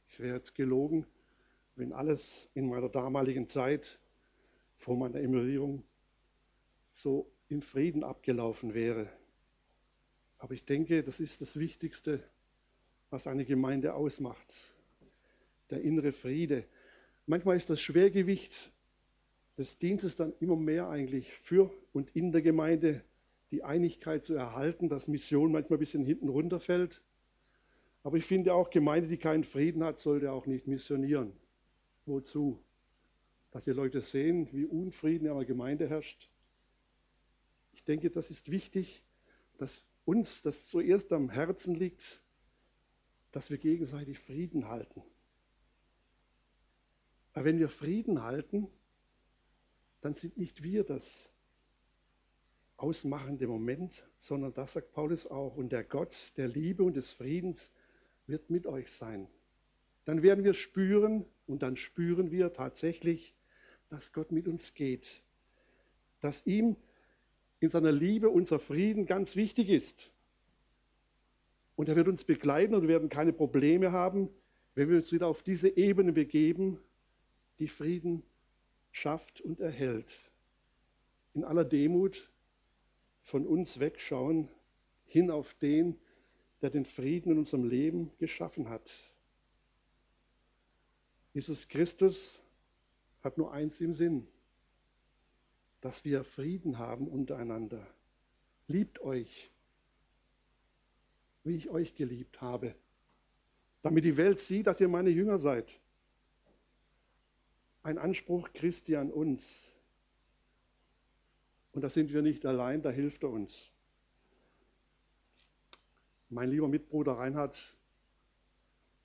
Ich 0.10 0.20
wäre 0.20 0.36
jetzt 0.36 0.56
gelogen, 0.56 1.06
wenn 1.76 1.92
alles 1.92 2.48
in 2.54 2.70
meiner 2.70 2.90
damaligen 2.90 3.50
Zeit 3.50 4.00
vor 4.78 4.96
meiner 4.96 5.20
Emirierung 5.20 5.84
so 7.02 7.32
in 7.48 7.62
Frieden 7.62 8.04
abgelaufen 8.04 8.74
wäre. 8.74 9.10
Aber 10.38 10.54
ich 10.54 10.66
denke, 10.66 11.04
das 11.04 11.20
ist 11.20 11.42
das 11.42 11.58
Wichtigste, 11.58 12.24
was 13.10 13.28
eine 13.28 13.46
Gemeinde 13.46 13.94
ausmacht. 13.94 14.76
Der 15.70 15.82
innere 15.82 16.12
Friede. 16.12 16.66
Manchmal 17.26 17.58
ist 17.58 17.70
das 17.70 17.80
Schwergewicht 17.80 18.72
des 19.58 19.78
Dienstes 19.78 20.16
dann 20.16 20.34
immer 20.40 20.56
mehr 20.56 20.90
eigentlich 20.90 21.32
für 21.32 21.72
und 21.94 22.16
in 22.16 22.32
der 22.32 22.42
Gemeinde 22.42 23.04
die 23.52 23.64
Einigkeit 23.64 24.26
zu 24.26 24.36
erhalten, 24.36 24.90
dass 24.90 25.08
Mission 25.08 25.52
manchmal 25.52 25.78
ein 25.78 25.80
bisschen 25.80 26.06
hinten 26.06 26.30
runterfällt. 26.30 27.02
Aber 28.04 28.18
ich 28.18 28.26
finde 28.26 28.54
auch, 28.54 28.70
Gemeinde, 28.70 29.10
die 29.10 29.18
keinen 29.18 29.44
Frieden 29.44 29.84
hat, 29.84 30.00
sollte 30.00 30.32
auch 30.32 30.46
nicht 30.46 30.68
missionieren. 30.68 31.34
Wozu? 32.06 32.60
Dass 33.52 33.64
die 33.64 33.72
Leute 33.72 34.02
sehen, 34.02 34.48
wie 34.52 34.66
Unfrieden 34.66 35.26
in 35.26 35.32
einer 35.32 35.46
Gemeinde 35.46 35.90
herrscht. 35.90 36.30
Ich 37.80 37.86
denke, 37.86 38.10
das 38.10 38.30
ist 38.30 38.52
wichtig, 38.52 39.06
dass 39.58 39.86
uns 40.04 40.42
das 40.42 40.66
zuerst 40.66 41.14
am 41.14 41.30
Herzen 41.30 41.76
liegt, 41.76 42.22
dass 43.32 43.50
wir 43.50 43.58
gegenseitig 43.58 44.20
Frieden 44.20 44.68
halten. 44.68 45.02
Aber 47.32 47.46
wenn 47.46 47.58
wir 47.58 47.70
Frieden 47.70 48.22
halten, 48.22 48.68
dann 50.02 50.14
sind 50.14 50.38
nicht 50.38 50.62
wir 50.62 50.84
das 50.84 51.32
ausmachende 52.76 53.48
Moment, 53.48 54.06
sondern 54.18 54.54
das 54.54 54.74
sagt 54.74 54.92
Paulus 54.92 55.26
auch. 55.26 55.56
Und 55.56 55.72
der 55.72 55.86
Gott 55.86 56.34
der 56.36 56.50
Liebe 56.50 56.84
und 56.84 56.98
des 56.98 57.14
Friedens 57.14 57.72
wird 58.28 58.50
mit 58.50 58.68
euch 58.68 58.92
sein. 58.92 59.30
Dann 60.04 60.22
werden 60.22 60.44
wir 60.44 60.54
spüren 60.54 61.26
und 61.48 61.62
dann 61.64 61.78
spüren 61.78 62.30
wir 62.30 62.52
tatsächlich, 62.52 63.34
dass 63.88 64.12
Gott 64.12 64.34
mit 64.34 64.50
uns 64.50 64.74
geht. 64.74 65.24
Dass 66.20 66.46
ihm 66.46 66.76
in 67.60 67.70
seiner 67.70 67.92
Liebe 67.92 68.30
unser 68.30 68.60
Frieden 68.60 69.06
ganz 69.06 69.36
wichtig 69.36 69.70
ist. 69.70 70.12
Und 71.76 71.90
er 71.90 71.96
wird 71.96 72.08
uns 72.08 72.24
begleiten 72.24 72.76
und 72.76 72.84
wir 72.84 72.90
werden 72.90 73.10
keine 73.10 73.34
Probleme 73.34 73.92
haben, 73.92 74.30
wenn 74.76 74.90
wir 74.90 74.98
uns 74.98 75.12
wieder 75.12 75.28
auf 75.28 75.44
diese 75.44 75.70
Ebene 75.70 76.14
begeben, 76.14 76.80
die 77.60 77.68
Frieden 77.68 78.24
schafft 78.92 79.42
und 79.42 79.60
erhält. 79.60 80.32
In 81.34 81.44
aller 81.44 81.66
Demut 81.66 82.32
von 83.22 83.46
uns 83.46 83.80
wegschauen, 83.80 84.50
hin 85.06 85.32
auf 85.32 85.54
den, 85.56 85.98
der 86.62 86.70
den 86.70 86.86
Frieden 86.86 87.32
in 87.32 87.38
unserem 87.40 87.64
Leben 87.64 88.12
geschaffen 88.20 88.70
hat. 88.70 88.92
Jesus 91.34 91.68
Christus 91.68 92.42
hat 93.22 93.38
nur 93.38 93.52
eins 93.52 93.80
im 93.82 93.94
Sinn, 93.94 94.28
dass 95.82 96.06
wir 96.06 96.24
Frieden 96.24 96.78
haben 96.78 97.08
untereinander. 97.08 97.86
Liebt 98.68 99.00
euch, 99.02 99.50
wie 101.44 101.56
ich 101.56 101.70
euch 101.70 101.96
geliebt 101.96 102.42
habe, 102.42 102.74
damit 103.82 104.04
die 104.04 104.18
Welt 104.18 104.40
sieht, 104.40 104.68
dass 104.68 104.82
ihr 104.82 104.90
meine 104.90 105.10
Jünger 105.10 105.40
seid. 105.40 105.80
Ein 107.82 107.98
Anspruch 107.98 108.50
Christi 108.54 108.98
an 108.98 109.12
uns, 109.12 109.72
und 111.72 111.82
da 111.82 111.90
sind 111.90 112.12
wir 112.12 112.22
nicht 112.22 112.46
allein, 112.46 112.82
da 112.82 112.90
hilft 112.90 113.24
er 113.24 113.30
uns. 113.30 113.70
Mein 116.30 116.52
lieber 116.52 116.68
Mitbruder 116.68 117.14
Reinhard, 117.14 117.76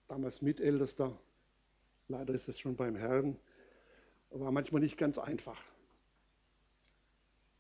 damals 0.09 0.43
Mitältester, 0.43 1.17
leider 2.09 2.35
ist 2.35 2.49
es 2.49 2.59
schon 2.59 2.77
beim 2.77 2.97
Herrn, 2.97 3.39
war 4.31 4.51
manchmal 4.51 4.83
nicht 4.83 4.99
ganz 4.99 5.19
einfach. 5.19 5.74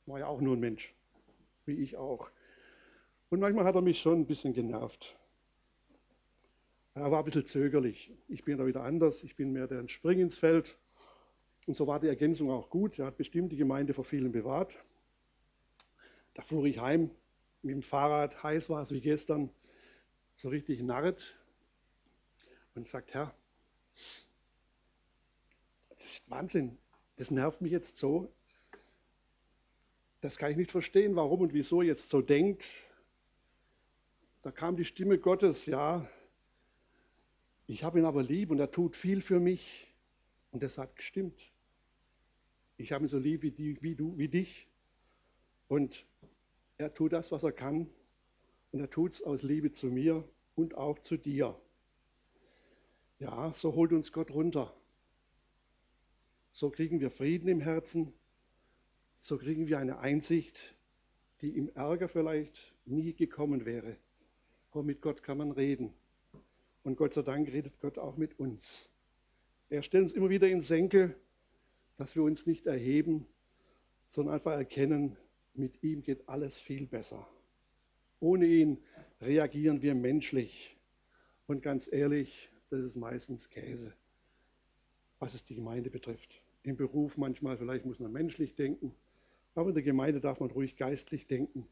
War 0.06 0.18
ja 0.18 0.26
auch 0.26 0.40
nur 0.40 0.56
ein 0.56 0.60
Mensch, 0.60 0.94
wie 1.66 1.74
ich 1.74 1.96
auch. 1.96 2.30
Und 3.30 3.40
manchmal 3.40 3.64
hat 3.64 3.74
er 3.74 3.82
mich 3.82 4.00
schon 4.00 4.20
ein 4.20 4.26
bisschen 4.26 4.52
genervt. 4.52 5.16
Er 6.94 7.10
war 7.10 7.20
ein 7.20 7.24
bisschen 7.24 7.46
zögerlich. 7.46 8.12
Ich 8.28 8.44
bin 8.44 8.58
da 8.58 8.66
wieder 8.66 8.82
anders. 8.82 9.24
Ich 9.24 9.34
bin 9.34 9.52
mehr 9.52 9.66
der 9.66 9.88
Spring 9.88 10.20
ins 10.20 10.38
Feld. 10.38 10.78
Und 11.66 11.74
so 11.74 11.86
war 11.86 11.98
die 11.98 12.08
Ergänzung 12.08 12.50
auch 12.50 12.70
gut. 12.70 12.98
Er 12.98 13.06
hat 13.06 13.16
bestimmt 13.16 13.50
die 13.50 13.56
Gemeinde 13.56 13.94
vor 13.94 14.04
vielen 14.04 14.30
bewahrt. 14.30 14.76
Da 16.34 16.42
fuhr 16.42 16.64
ich 16.66 16.80
heim 16.80 17.10
mit 17.62 17.74
dem 17.74 17.82
Fahrrad, 17.82 18.42
heiß 18.42 18.68
war 18.68 18.82
es 18.82 18.92
wie 18.92 19.00
gestern, 19.00 19.50
so 20.36 20.48
richtig 20.48 20.82
narrt 20.82 21.34
und 22.74 22.86
sagt, 22.86 23.14
Herr, 23.14 23.34
das 25.88 26.04
ist 26.04 26.30
Wahnsinn, 26.30 26.76
das 27.16 27.30
nervt 27.30 27.60
mich 27.62 27.72
jetzt 27.72 27.96
so. 27.96 28.30
Das 30.24 30.38
kann 30.38 30.50
ich 30.50 30.56
nicht 30.56 30.70
verstehen, 30.70 31.16
warum 31.16 31.42
und 31.42 31.52
wieso 31.52 31.82
jetzt 31.82 32.08
so 32.08 32.22
denkt. 32.22 32.66
Da 34.40 34.50
kam 34.50 34.74
die 34.74 34.86
Stimme 34.86 35.18
Gottes, 35.18 35.66
ja, 35.66 36.08
ich 37.66 37.84
habe 37.84 37.98
ihn 37.98 38.06
aber 38.06 38.22
lieb 38.22 38.50
und 38.50 38.58
er 38.58 38.70
tut 38.70 38.96
viel 38.96 39.20
für 39.20 39.38
mich. 39.38 39.86
Und 40.50 40.62
das 40.62 40.78
hat 40.78 40.96
gestimmt. 40.96 41.38
Ich 42.78 42.90
habe 42.92 43.04
ihn 43.04 43.08
so 43.08 43.18
lieb 43.18 43.42
wie, 43.42 43.50
die, 43.50 43.82
wie 43.82 43.94
du, 43.94 44.16
wie 44.16 44.28
dich. 44.28 44.66
Und 45.68 46.06
er 46.78 46.94
tut 46.94 47.12
das, 47.12 47.30
was 47.30 47.42
er 47.42 47.52
kann. 47.52 47.90
Und 48.72 48.80
er 48.80 48.88
tut 48.88 49.12
es 49.12 49.22
aus 49.22 49.42
Liebe 49.42 49.72
zu 49.72 49.88
mir 49.88 50.26
und 50.54 50.74
auch 50.74 51.00
zu 51.00 51.18
dir. 51.18 51.54
Ja, 53.18 53.52
so 53.52 53.74
holt 53.74 53.92
uns 53.92 54.10
Gott 54.10 54.30
runter. 54.30 54.74
So 56.50 56.70
kriegen 56.70 57.00
wir 57.00 57.10
Frieden 57.10 57.48
im 57.48 57.60
Herzen. 57.60 58.14
So 59.16 59.38
kriegen 59.38 59.66
wir 59.66 59.78
eine 59.78 59.98
Einsicht, 59.98 60.74
die 61.40 61.56
im 61.56 61.70
Ärger 61.74 62.08
vielleicht 62.08 62.74
nie 62.84 63.14
gekommen 63.14 63.64
wäre. 63.64 63.96
Aber 64.70 64.82
mit 64.82 65.00
Gott 65.00 65.22
kann 65.22 65.38
man 65.38 65.52
reden. 65.52 65.94
Und 66.82 66.96
Gott 66.96 67.14
sei 67.14 67.22
Dank 67.22 67.48
redet 67.48 67.80
Gott 67.80 67.98
auch 67.98 68.16
mit 68.16 68.38
uns. 68.38 68.90
Er 69.70 69.82
stellt 69.82 70.04
uns 70.04 70.12
immer 70.12 70.28
wieder 70.28 70.48
in 70.48 70.60
Senkel, 70.60 71.16
dass 71.96 72.14
wir 72.16 72.22
uns 72.22 72.46
nicht 72.46 72.66
erheben, 72.66 73.26
sondern 74.08 74.34
einfach 74.34 74.52
erkennen, 74.52 75.16
mit 75.54 75.82
ihm 75.82 76.02
geht 76.02 76.28
alles 76.28 76.60
viel 76.60 76.86
besser. 76.86 77.26
Ohne 78.20 78.46
ihn 78.46 78.78
reagieren 79.20 79.82
wir 79.82 79.94
menschlich. 79.94 80.76
Und 81.46 81.62
ganz 81.62 81.90
ehrlich, 81.92 82.50
das 82.70 82.84
ist 82.84 82.96
meistens 82.96 83.48
Käse, 83.48 83.94
was 85.18 85.34
es 85.34 85.44
die 85.44 85.54
Gemeinde 85.54 85.90
betrifft. 85.90 86.42
Im 86.62 86.76
Beruf 86.76 87.16
manchmal, 87.16 87.56
vielleicht 87.56 87.84
muss 87.84 88.00
man 88.00 88.12
menschlich 88.12 88.54
denken, 88.54 88.94
aber 89.54 89.68
in 89.68 89.74
der 89.74 89.82
Gemeinde 89.82 90.20
darf 90.20 90.40
man 90.40 90.50
ruhig 90.50 90.76
geistlich 90.76 91.26
denken 91.26 91.66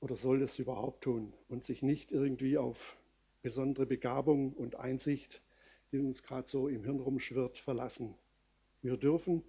oder 0.00 0.16
soll 0.16 0.42
es 0.42 0.58
überhaupt 0.58 1.02
tun 1.02 1.32
und 1.48 1.64
sich 1.64 1.82
nicht 1.82 2.12
irgendwie 2.12 2.58
auf 2.58 2.96
besondere 3.42 3.86
Begabung 3.86 4.52
und 4.52 4.76
Einsicht, 4.76 5.42
die 5.92 5.98
uns 5.98 6.22
gerade 6.22 6.48
so 6.48 6.68
im 6.68 6.84
Hirn 6.84 7.00
rumschwirrt, 7.00 7.58
verlassen. 7.58 8.14
Wir 8.82 8.96
dürfen, 8.96 9.42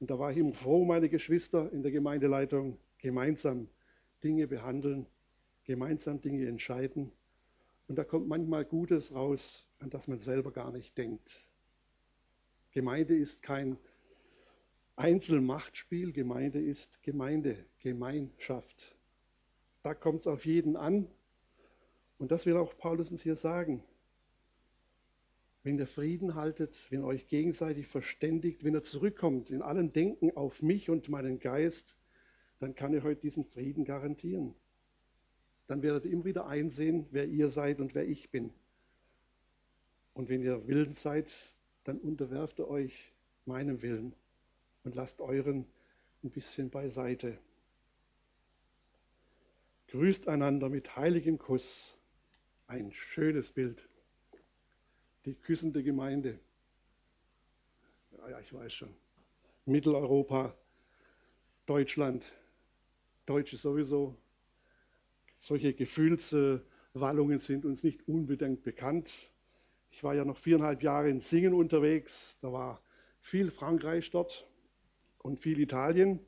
und 0.00 0.10
da 0.10 0.18
war 0.18 0.32
ich 0.32 0.38
ihm 0.38 0.52
froh, 0.52 0.84
meine 0.84 1.08
Geschwister 1.08 1.72
in 1.72 1.82
der 1.82 1.92
Gemeindeleitung, 1.92 2.78
gemeinsam 2.98 3.68
Dinge 4.22 4.46
behandeln, 4.46 5.06
gemeinsam 5.64 6.20
Dinge 6.20 6.46
entscheiden. 6.46 7.12
Und 7.88 7.96
da 7.96 8.04
kommt 8.04 8.28
manchmal 8.28 8.64
Gutes 8.64 9.14
raus, 9.14 9.66
an 9.78 9.90
das 9.90 10.08
man 10.08 10.18
selber 10.18 10.50
gar 10.50 10.72
nicht 10.72 10.96
denkt. 10.96 11.48
Gemeinde 12.72 13.16
ist 13.16 13.42
kein 13.42 13.76
Einzelmachtspiel, 14.96 16.12
Gemeinde 16.12 16.60
ist 16.60 17.02
Gemeinde, 17.02 17.64
Gemeinschaft. 17.80 18.94
Da 19.82 19.92
kommt 19.92 20.20
es 20.20 20.28
auf 20.28 20.46
jeden 20.46 20.76
an. 20.76 21.08
Und 22.18 22.30
das 22.30 22.46
will 22.46 22.56
auch 22.56 22.76
Paulus 22.78 23.10
uns 23.10 23.22
hier 23.22 23.34
sagen. 23.34 23.82
Wenn 25.64 25.78
ihr 25.78 25.88
Frieden 25.88 26.36
haltet, 26.36 26.86
wenn 26.90 27.00
ihr 27.00 27.06
euch 27.06 27.26
gegenseitig 27.26 27.88
verständigt, 27.88 28.62
wenn 28.62 28.74
ihr 28.74 28.84
zurückkommt 28.84 29.50
in 29.50 29.62
allem 29.62 29.92
Denken 29.92 30.36
auf 30.36 30.62
mich 30.62 30.88
und 30.88 31.08
meinen 31.08 31.40
Geist, 31.40 31.96
dann 32.60 32.76
kann 32.76 32.94
ich 32.94 33.02
heute 33.02 33.20
diesen 33.20 33.44
Frieden 33.44 33.84
garantieren. 33.84 34.54
Dann 35.66 35.82
werdet 35.82 36.04
ihr 36.04 36.12
immer 36.12 36.24
wieder 36.24 36.46
einsehen, 36.46 37.06
wer 37.10 37.26
ihr 37.26 37.50
seid 37.50 37.80
und 37.80 37.96
wer 37.96 38.06
ich 38.06 38.30
bin. 38.30 38.52
Und 40.12 40.28
wenn 40.28 40.42
ihr 40.42 40.68
Willen 40.68 40.92
seid, 40.92 41.32
dann 41.82 41.98
unterwerft 41.98 42.60
ihr 42.60 42.68
euch 42.68 43.12
meinem 43.44 43.82
Willen 43.82 44.14
und 44.84 44.94
lasst 44.94 45.20
euren 45.20 45.66
ein 46.22 46.30
bisschen 46.30 46.70
beiseite. 46.70 47.38
grüßt 49.88 50.28
einander 50.28 50.68
mit 50.68 50.96
heiligem 50.96 51.38
Kuss. 51.38 51.98
Ein 52.66 52.92
schönes 52.92 53.52
Bild. 53.52 53.88
Die 55.24 55.34
küssende 55.34 55.82
Gemeinde. 55.82 56.38
Ja, 58.28 58.40
ich 58.40 58.52
weiß 58.52 58.72
schon. 58.72 58.94
Mitteleuropa, 59.66 60.54
Deutschland, 61.66 62.24
Deutsche 63.26 63.56
sowieso. 63.56 64.16
Solche 65.36 65.74
Gefühlswallungen 65.74 67.38
sind 67.38 67.64
uns 67.64 67.84
nicht 67.84 68.08
unbedingt 68.08 68.62
bekannt. 68.62 69.30
Ich 69.90 70.02
war 70.02 70.14
ja 70.14 70.24
noch 70.24 70.38
viereinhalb 70.38 70.82
Jahre 70.82 71.08
in 71.08 71.20
Singen 71.20 71.54
unterwegs. 71.54 72.36
Da 72.40 72.52
war 72.52 72.82
viel 73.20 73.50
Frankreich 73.50 74.10
dort 74.10 74.48
und 75.24 75.40
viel 75.40 75.58
Italien. 75.58 76.20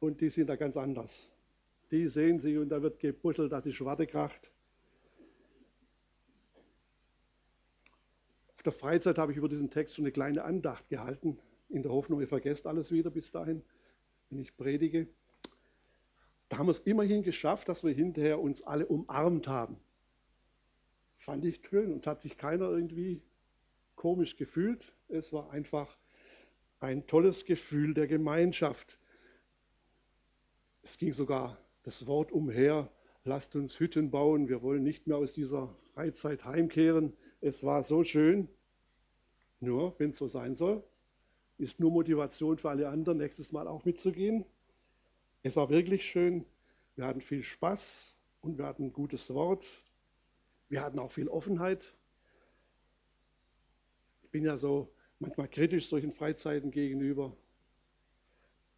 Und 0.00 0.20
die 0.20 0.30
sind 0.30 0.46
da 0.46 0.56
ganz 0.56 0.76
anders. 0.76 1.30
Die 1.90 2.08
sehen 2.08 2.40
sie 2.40 2.56
und 2.56 2.68
da 2.70 2.80
wird 2.82 3.00
gebusselt, 3.00 3.52
dass 3.52 3.64
die 3.64 3.72
Schwarte 3.72 4.06
kracht. 4.06 4.50
Auf 8.54 8.62
der 8.62 8.72
Freizeit 8.72 9.18
habe 9.18 9.32
ich 9.32 9.38
über 9.38 9.48
diesen 9.48 9.70
Text 9.70 9.96
schon 9.96 10.04
eine 10.04 10.12
kleine 10.12 10.44
Andacht 10.44 10.88
gehalten, 10.88 11.38
in 11.68 11.82
der 11.82 11.92
Hoffnung, 11.92 12.20
ihr 12.20 12.28
vergesst 12.28 12.66
alles 12.66 12.92
wieder 12.92 13.10
bis 13.10 13.30
dahin, 13.30 13.62
wenn 14.30 14.38
ich 14.38 14.56
predige. 14.56 15.06
Da 16.48 16.58
haben 16.58 16.66
wir 16.66 16.72
es 16.72 16.78
immerhin 16.80 17.22
geschafft, 17.22 17.68
dass 17.68 17.84
wir 17.84 17.92
hinterher 17.92 18.40
uns 18.40 18.62
alle 18.62 18.86
umarmt 18.86 19.48
haben. 19.48 19.76
Fand 21.18 21.44
ich 21.44 21.60
schön 21.68 21.92
und 21.92 22.06
hat 22.06 22.22
sich 22.22 22.38
keiner 22.38 22.70
irgendwie 22.70 23.20
komisch 23.96 24.36
gefühlt. 24.36 24.94
Es 25.08 25.32
war 25.32 25.50
einfach 25.50 25.98
ein 26.80 27.06
tolles 27.06 27.44
Gefühl 27.44 27.94
der 27.94 28.06
Gemeinschaft. 28.06 28.98
Es 30.82 30.98
ging 30.98 31.12
sogar 31.12 31.58
das 31.82 32.06
Wort 32.06 32.32
umher, 32.32 32.90
lasst 33.24 33.56
uns 33.56 33.78
Hütten 33.80 34.10
bauen, 34.10 34.48
wir 34.48 34.62
wollen 34.62 34.82
nicht 34.82 35.06
mehr 35.06 35.16
aus 35.16 35.32
dieser 35.32 35.74
Freizeit 35.94 36.44
heimkehren. 36.44 37.16
Es 37.40 37.64
war 37.64 37.82
so 37.82 38.04
schön. 38.04 38.48
Nur, 39.60 39.98
wenn 39.98 40.10
es 40.10 40.18
so 40.18 40.28
sein 40.28 40.54
soll, 40.54 40.84
ist 41.58 41.80
nur 41.80 41.90
Motivation 41.90 42.58
für 42.58 42.70
alle 42.70 42.88
anderen, 42.88 43.18
nächstes 43.18 43.50
Mal 43.52 43.66
auch 43.66 43.84
mitzugehen. 43.84 44.44
Es 45.42 45.56
war 45.56 45.68
wirklich 45.68 46.04
schön. 46.04 46.44
Wir 46.94 47.06
hatten 47.06 47.20
viel 47.20 47.42
Spaß 47.42 48.16
und 48.40 48.58
wir 48.58 48.66
hatten 48.66 48.86
ein 48.86 48.92
gutes 48.92 49.32
Wort. 49.34 49.64
Wir 50.68 50.82
hatten 50.82 50.98
auch 50.98 51.10
viel 51.10 51.28
Offenheit. 51.28 51.92
Ich 54.22 54.30
bin 54.30 54.44
ja 54.44 54.56
so 54.56 54.92
manchmal 55.18 55.48
kritisch 55.48 55.88
solchen 55.88 56.12
Freizeiten 56.12 56.70
gegenüber. 56.70 57.36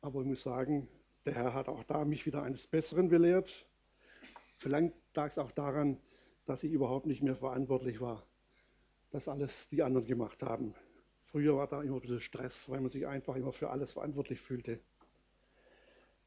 Aber 0.00 0.20
ich 0.20 0.26
muss 0.26 0.42
sagen, 0.42 0.88
der 1.24 1.34
Herr 1.34 1.54
hat 1.54 1.68
auch 1.68 1.84
da 1.84 2.04
mich 2.04 2.26
wieder 2.26 2.42
eines 2.42 2.66
Besseren 2.66 3.08
belehrt. 3.08 3.66
Vielleicht 4.52 4.94
lag 5.14 5.28
es 5.28 5.38
auch 5.38 5.52
daran, 5.52 5.98
dass 6.46 6.62
ich 6.62 6.72
überhaupt 6.72 7.06
nicht 7.06 7.22
mehr 7.22 7.36
verantwortlich 7.36 8.00
war, 8.00 8.26
dass 9.10 9.28
alles 9.28 9.68
die 9.68 9.82
anderen 9.82 10.06
gemacht 10.06 10.42
haben. 10.42 10.74
Früher 11.22 11.56
war 11.56 11.66
da 11.66 11.82
immer 11.82 11.96
ein 11.96 12.00
bisschen 12.00 12.20
Stress, 12.20 12.68
weil 12.68 12.80
man 12.80 12.88
sich 12.88 13.06
einfach 13.06 13.36
immer 13.36 13.52
für 13.52 13.70
alles 13.70 13.92
verantwortlich 13.92 14.40
fühlte. 14.40 14.80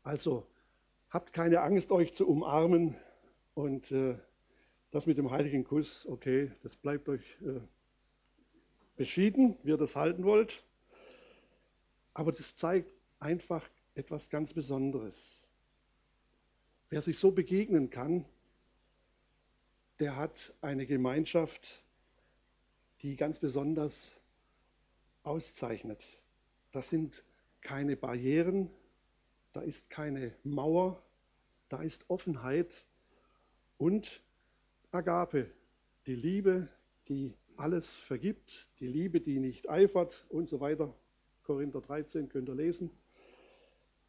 Also, 0.03 0.45
habt 1.09 1.33
keine 1.33 1.61
Angst, 1.61 1.91
euch 1.91 2.13
zu 2.13 2.27
umarmen 2.27 2.95
und 3.53 3.91
äh, 3.91 4.17
das 4.91 5.05
mit 5.07 5.17
dem 5.17 5.31
heiligen 5.31 5.63
Kuss, 5.63 6.05
okay, 6.05 6.51
das 6.61 6.75
bleibt 6.75 7.09
euch 7.09 7.37
äh, 7.41 7.59
beschieden, 8.95 9.57
wie 9.63 9.69
ihr 9.69 9.77
das 9.77 9.95
halten 9.95 10.23
wollt. 10.23 10.63
Aber 12.13 12.31
das 12.31 12.55
zeigt 12.55 12.93
einfach 13.19 13.67
etwas 13.95 14.29
ganz 14.29 14.53
Besonderes. 14.53 15.47
Wer 16.89 17.01
sich 17.01 17.17
so 17.17 17.31
begegnen 17.31 17.89
kann, 17.89 18.25
der 19.99 20.15
hat 20.15 20.53
eine 20.61 20.85
Gemeinschaft, 20.85 21.83
die 23.01 23.15
ganz 23.15 23.39
besonders 23.39 24.15
auszeichnet. 25.23 26.03
Das 26.71 26.89
sind 26.89 27.23
keine 27.61 27.95
Barrieren, 27.95 28.69
da 29.53 29.61
ist 29.61 29.89
keine 29.89 30.33
Mauer, 30.43 31.01
da 31.69 31.81
ist 31.81 32.09
Offenheit 32.09 32.85
und 33.77 34.21
Agape, 34.91 35.49
die 36.05 36.15
Liebe, 36.15 36.67
die 37.07 37.33
alles 37.57 37.97
vergibt, 37.97 38.69
die 38.79 38.87
Liebe, 38.87 39.21
die 39.21 39.39
nicht 39.39 39.69
eifert 39.69 40.25
und 40.29 40.49
so 40.49 40.59
weiter. 40.59 40.93
Korinther 41.43 41.81
13 41.81 42.29
könnt 42.29 42.49
ihr 42.49 42.55
lesen. 42.55 42.91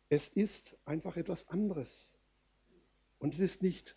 Es 0.08 0.28
ist 0.28 0.76
einfach 0.84 1.16
etwas 1.16 1.48
anderes. 1.48 2.16
Und 3.18 3.34
es 3.34 3.40
ist 3.40 3.62
nicht 3.62 3.96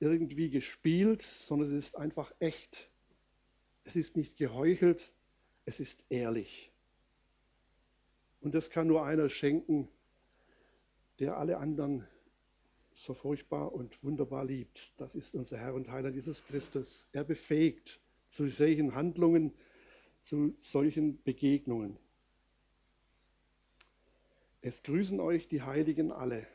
irgendwie 0.00 0.50
gespielt, 0.50 1.22
sondern 1.22 1.68
es 1.68 1.74
ist 1.74 1.96
einfach 1.96 2.32
echt. 2.38 2.90
Es 3.84 3.96
ist 3.96 4.16
nicht 4.16 4.36
geheuchelt, 4.36 5.14
es 5.64 5.80
ist 5.80 6.04
ehrlich. 6.10 6.70
Und 8.40 8.54
das 8.54 8.70
kann 8.70 8.86
nur 8.86 9.04
einer 9.04 9.28
schenken, 9.28 9.88
der 11.18 11.36
alle 11.36 11.58
anderen 11.58 12.06
so 12.94 13.14
furchtbar 13.14 13.72
und 13.72 14.02
wunderbar 14.02 14.44
liebt. 14.44 14.92
Das 14.96 15.14
ist 15.14 15.34
unser 15.34 15.58
Herr 15.58 15.74
und 15.74 15.90
Heiler 15.90 16.10
Jesus 16.10 16.44
Christus. 16.44 17.06
Er 17.12 17.24
befähigt 17.24 18.00
zu 18.36 18.48
solchen 18.48 18.94
Handlungen, 18.94 19.50
zu 20.20 20.54
solchen 20.58 21.22
Begegnungen. 21.22 21.96
Es 24.60 24.82
grüßen 24.82 25.20
euch 25.20 25.48
die 25.48 25.62
Heiligen 25.62 26.12
alle. 26.12 26.46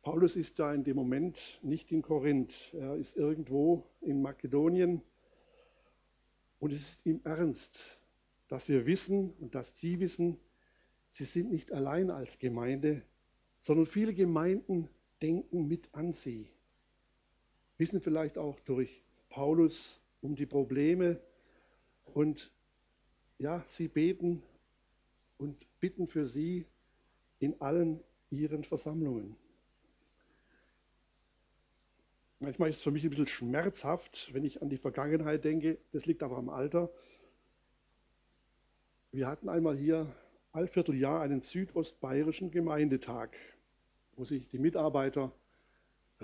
Paulus 0.00 0.34
ist 0.34 0.58
ja 0.58 0.72
in 0.72 0.82
dem 0.82 0.96
Moment 0.96 1.60
nicht 1.62 1.92
in 1.92 2.00
Korinth, 2.00 2.72
er 2.72 2.96
ist 2.96 3.18
irgendwo 3.18 3.84
in 4.00 4.22
Makedonien 4.22 5.02
und 6.58 6.72
es 6.72 6.80
ist 6.80 7.06
ihm 7.06 7.20
ernst, 7.24 8.00
dass 8.48 8.70
wir 8.70 8.86
wissen 8.86 9.34
und 9.40 9.54
dass 9.54 9.78
Sie 9.78 10.00
wissen, 10.00 10.38
Sie 11.10 11.24
sind 11.24 11.50
nicht 11.50 11.70
allein 11.70 12.10
als 12.10 12.38
Gemeinde, 12.38 13.02
sondern 13.58 13.84
viele 13.84 14.14
Gemeinden 14.14 14.88
denken 15.20 15.68
mit 15.68 15.90
an 15.92 16.14
Sie 16.14 16.50
wissen 17.80 18.02
vielleicht 18.02 18.36
auch 18.36 18.60
durch 18.60 19.02
Paulus 19.30 20.00
um 20.20 20.36
die 20.36 20.44
Probleme 20.44 21.18
und 22.12 22.52
ja, 23.38 23.64
sie 23.66 23.88
beten 23.88 24.42
und 25.38 25.56
bitten 25.80 26.06
für 26.06 26.26
sie 26.26 26.66
in 27.38 27.58
allen 27.62 28.00
ihren 28.30 28.64
Versammlungen. 28.64 29.34
Manchmal 32.38 32.68
ist 32.68 32.76
es 32.76 32.82
für 32.82 32.90
mich 32.90 33.04
ein 33.04 33.10
bisschen 33.10 33.26
schmerzhaft, 33.26 34.32
wenn 34.34 34.44
ich 34.44 34.60
an 34.60 34.68
die 34.68 34.76
Vergangenheit 34.76 35.44
denke. 35.44 35.78
Das 35.92 36.04
liegt 36.04 36.22
aber 36.22 36.36
am 36.36 36.50
Alter. 36.50 36.90
Wir 39.10 39.26
hatten 39.26 39.48
einmal 39.48 39.76
hier 39.76 40.14
allvierteljahr 40.52 41.22
einen 41.22 41.40
südostbayerischen 41.40 42.50
Gemeindetag, 42.50 43.30
wo 44.16 44.24
sich 44.26 44.48
die 44.48 44.58
Mitarbeiter 44.58 45.32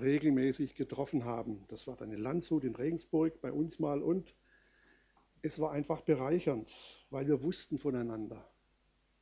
regelmäßig 0.01 0.75
getroffen 0.75 1.25
haben. 1.25 1.65
Das 1.69 1.87
war 1.87 1.95
dann 1.95 2.11
in 2.11 2.19
Landshut 2.19 2.63
in 2.63 2.75
Regensburg 2.75 3.41
bei 3.41 3.51
uns 3.51 3.79
mal 3.79 4.01
und 4.01 4.35
es 5.41 5.59
war 5.59 5.71
einfach 5.71 6.01
bereichernd, 6.01 6.73
weil 7.09 7.27
wir 7.27 7.41
wussten 7.41 7.77
voneinander. 7.77 8.49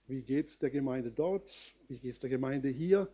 Wie 0.07 0.21
geht 0.21 0.47
es 0.47 0.59
der 0.59 0.69
Gemeinde 0.69 1.11
dort? 1.11 1.49
Wie 1.87 1.99
geht 1.99 2.13
es 2.13 2.19
der 2.19 2.29
Gemeinde 2.29 2.69
hier? 2.69 3.09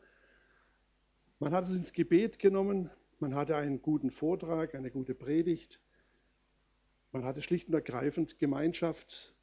Man 1.40 1.54
hat 1.54 1.66
es 1.66 1.76
ins 1.76 1.94
Gebet 1.94 2.40
genommen, 2.40 2.90
man 3.20 3.36
hatte 3.36 3.56
einen 3.56 3.82
guten 3.82 4.12
Vortrag, 4.12 4.76
eine 4.76 4.92
gute 4.92 5.16
Predigt. 5.16 5.82
Man 7.12 7.24
hatte 7.24 7.42
schlicht 7.42 7.68
und 7.68 7.74
ergreifend 7.74 8.40
Gemeinschaft 8.40 9.36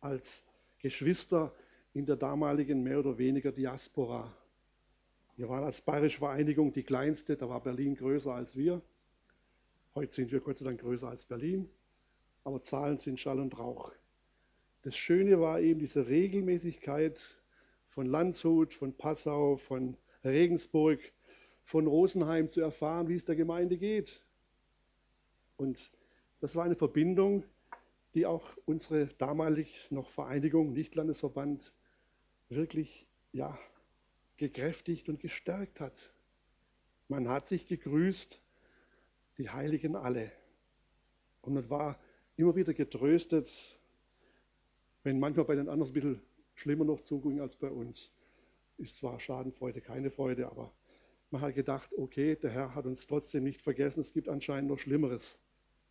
als 0.00 0.44
Geschwister 0.78 1.54
in 1.94 2.06
der 2.06 2.16
damaligen 2.16 2.82
mehr 2.82 2.98
oder 2.98 3.18
weniger 3.18 3.52
Diaspora 3.52 4.36
wir 5.36 5.48
waren 5.48 5.64
als 5.64 5.80
Bayerische 5.80 6.18
Vereinigung 6.18 6.72
die 6.72 6.82
kleinste, 6.82 7.36
da 7.36 7.48
war 7.48 7.62
Berlin 7.62 7.94
größer 7.94 8.34
als 8.34 8.56
wir. 8.56 8.82
Heute 9.94 10.12
sind 10.12 10.30
wir 10.30 10.40
Gott 10.40 10.58
sei 10.58 10.66
Dank 10.66 10.80
größer 10.80 11.08
als 11.08 11.24
Berlin, 11.24 11.68
aber 12.44 12.62
Zahlen 12.62 12.98
sind 12.98 13.18
Schall 13.18 13.40
und 13.40 13.58
Rauch. 13.58 13.92
Das 14.82 14.96
Schöne 14.96 15.40
war 15.40 15.60
eben 15.60 15.80
diese 15.80 16.08
Regelmäßigkeit 16.08 17.20
von 17.88 18.06
Landshut, 18.06 18.74
von 18.74 18.92
Passau, 18.94 19.56
von 19.56 19.96
Regensburg, 20.24 21.00
von 21.62 21.86
Rosenheim 21.86 22.48
zu 22.48 22.60
erfahren, 22.60 23.08
wie 23.08 23.16
es 23.16 23.24
der 23.24 23.36
Gemeinde 23.36 23.78
geht. 23.78 24.22
Und 25.56 25.92
das 26.40 26.56
war 26.56 26.64
eine 26.64 26.74
Verbindung, 26.74 27.44
die 28.14 28.26
auch 28.26 28.48
unsere 28.66 29.06
damalig 29.18 29.90
noch 29.90 30.10
Vereinigung, 30.10 30.72
nicht 30.72 30.94
Landesverband, 30.94 31.72
wirklich 32.48 33.06
ja, 33.32 33.58
gekräftigt 34.42 35.08
und 35.08 35.20
gestärkt 35.20 35.78
hat. 35.78 36.12
Man 37.06 37.28
hat 37.28 37.46
sich 37.46 37.68
gegrüßt, 37.68 38.40
die 39.38 39.50
Heiligen 39.50 39.94
alle. 39.94 40.32
Und 41.42 41.54
man 41.54 41.70
war 41.70 41.98
immer 42.36 42.56
wieder 42.56 42.74
getröstet, 42.74 43.48
wenn 45.04 45.20
manchmal 45.20 45.44
bei 45.44 45.54
den 45.54 45.68
anderen 45.68 45.90
ein 45.90 45.94
bisschen 45.94 46.20
schlimmer 46.54 46.84
noch 46.84 47.02
zuging 47.02 47.40
als 47.40 47.54
bei 47.54 47.70
uns. 47.70 48.10
ist 48.78 48.96
zwar 48.96 49.20
Schadenfreude, 49.20 49.80
keine 49.80 50.10
Freude, 50.10 50.48
aber 50.50 50.72
man 51.30 51.40
hat 51.40 51.54
gedacht, 51.54 51.90
okay, 51.96 52.34
der 52.34 52.50
Herr 52.50 52.74
hat 52.74 52.86
uns 52.86 53.06
trotzdem 53.06 53.44
nicht 53.44 53.62
vergessen, 53.62 54.00
es 54.00 54.12
gibt 54.12 54.28
anscheinend 54.28 54.70
noch 54.70 54.78
Schlimmeres. 54.78 55.38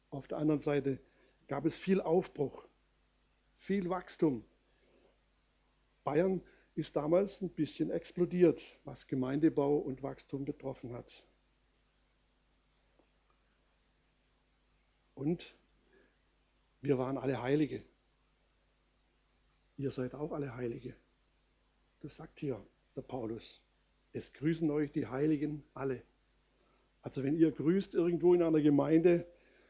Auf 0.09 0.27
der 0.27 0.39
anderen 0.39 0.61
Seite 0.61 0.99
gab 1.47 1.65
es 1.65 1.77
viel 1.77 2.01
Aufbruch, 2.01 2.67
viel 3.55 3.89
Wachstum. 3.89 4.43
Bayern 6.03 6.41
ist 6.75 6.95
damals 6.95 7.41
ein 7.41 7.49
bisschen 7.49 7.91
explodiert, 7.91 8.79
was 8.85 9.07
Gemeindebau 9.07 9.77
und 9.77 10.03
Wachstum 10.03 10.45
betroffen 10.45 10.93
hat. 10.93 11.25
Und 15.15 15.55
wir 16.81 16.97
waren 16.97 17.17
alle 17.17 17.41
Heilige. 17.41 17.83
Ihr 19.77 19.91
seid 19.91 20.15
auch 20.15 20.31
alle 20.31 20.55
Heilige. 20.55 20.95
Das 21.99 22.15
sagt 22.15 22.39
hier 22.39 22.63
der 22.95 23.01
Paulus. 23.01 23.61
Es 24.13 24.33
grüßen 24.33 24.69
euch 24.71 24.91
die 24.91 25.07
Heiligen 25.07 25.63
alle. 25.73 26.01
Also 27.01 27.23
wenn 27.23 27.35
ihr 27.35 27.51
grüßt 27.51 27.93
irgendwo 27.93 28.33
in 28.33 28.43
einer 28.43 28.61
Gemeinde, 28.61 29.27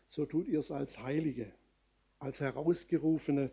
so 0.08 0.26
tut 0.26 0.48
ihr 0.48 0.60
es 0.60 0.72
als 0.72 1.00
Heilige, 1.00 1.52
als 2.20 2.40
Herausgerufene, 2.40 3.52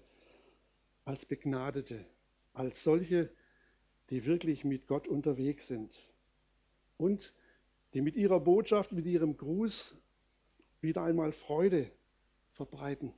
als 1.04 1.24
Begnadete, 1.24 2.04
als 2.58 2.82
solche, 2.82 3.30
die 4.10 4.26
wirklich 4.26 4.64
mit 4.64 4.88
Gott 4.88 5.06
unterwegs 5.06 5.68
sind 5.68 5.96
und 6.96 7.32
die 7.94 8.00
mit 8.00 8.16
ihrer 8.16 8.40
Botschaft, 8.40 8.92
mit 8.92 9.06
ihrem 9.06 9.36
Gruß 9.36 9.96
wieder 10.80 11.02
einmal 11.04 11.32
Freude 11.32 11.90
verbreiten, 12.52 13.12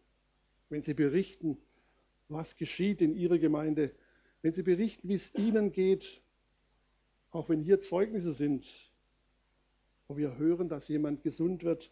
wenn 0.69 0.83
sie 0.83 0.95
berichten, 0.95 1.57
was 2.29 2.57
geschieht 2.57 3.01
in 3.01 3.17
ihrer 3.17 3.39
Gemeinde, 3.39 3.93
wenn 4.43 4.53
sie 4.53 4.63
berichten, 4.63 5.09
wie 5.09 5.15
es 5.15 5.35
ihnen 5.35 5.73
geht, 5.73 6.23
auch 7.31 7.49
wenn 7.49 7.61
hier 7.61 7.81
Zeugnisse 7.81 8.35
sind, 8.35 8.67
wo 10.07 10.17
wir 10.17 10.37
hören, 10.37 10.69
dass 10.69 10.89
jemand 10.89 11.23
gesund 11.23 11.65
wird 11.65 11.91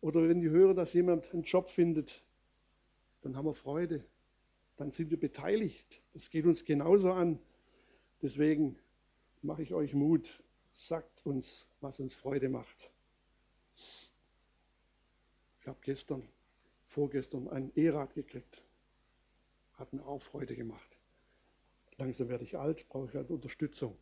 oder 0.00 0.26
wenn 0.26 0.40
wir 0.40 0.50
hören, 0.50 0.76
dass 0.76 0.94
jemand 0.94 1.32
einen 1.32 1.42
Job 1.42 1.70
findet, 1.70 2.24
dann 3.20 3.36
haben 3.36 3.46
wir 3.46 3.54
Freude, 3.54 4.04
dann 4.82 4.90
sind 4.90 5.12
wir 5.12 5.20
beteiligt. 5.20 6.02
Das 6.12 6.28
geht 6.28 6.44
uns 6.44 6.64
genauso 6.64 7.12
an. 7.12 7.38
Deswegen 8.20 8.76
mache 9.40 9.62
ich 9.62 9.74
euch 9.74 9.94
Mut, 9.94 10.42
sagt 10.72 11.24
uns, 11.24 11.68
was 11.80 12.00
uns 12.00 12.16
Freude 12.16 12.48
macht. 12.48 12.90
Ich 15.60 15.68
habe 15.68 15.78
gestern, 15.82 16.28
vorgestern 16.84 17.46
ein 17.46 17.70
E-Rad 17.76 18.14
gekriegt. 18.14 18.64
Hat 19.74 19.92
mir 19.92 20.04
auch 20.04 20.20
Freude 20.20 20.56
gemacht. 20.56 20.98
Langsam 21.98 22.28
werde 22.28 22.42
ich 22.42 22.58
alt, 22.58 22.88
brauche 22.88 23.06
ich 23.06 23.14
halt 23.14 23.30
Unterstützung. 23.30 23.96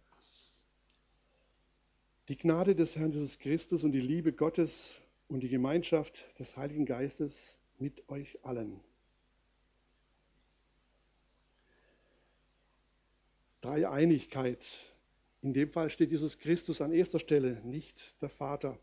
Die 2.29 2.39
Gnade 2.39 2.75
des 2.75 2.97
Herrn 2.97 3.13
Jesus 3.13 3.39
Christus 3.39 3.85
und 3.85 3.93
die 3.93 4.01
Liebe 4.01 4.33
Gottes 4.33 4.99
und 5.29 5.41
die 5.41 5.51
Gemeinschaft 5.51 6.25
des 6.39 6.57
Heiligen 6.57 6.87
Geistes 6.87 7.59
mit 7.79 8.09
euch 8.09 8.43
allen. 8.47 8.81
Dreieinigkeit. 13.61 14.79
In 15.43 15.53
dem 15.53 15.71
Fall 15.71 15.91
steht 15.91 16.11
Jesus 16.11 16.39
Christus 16.39 16.81
an 16.81 16.93
erster 16.93 17.19
Stelle, 17.19 17.61
nicht 17.65 18.21
der 18.21 18.29
Vater. 18.29 18.79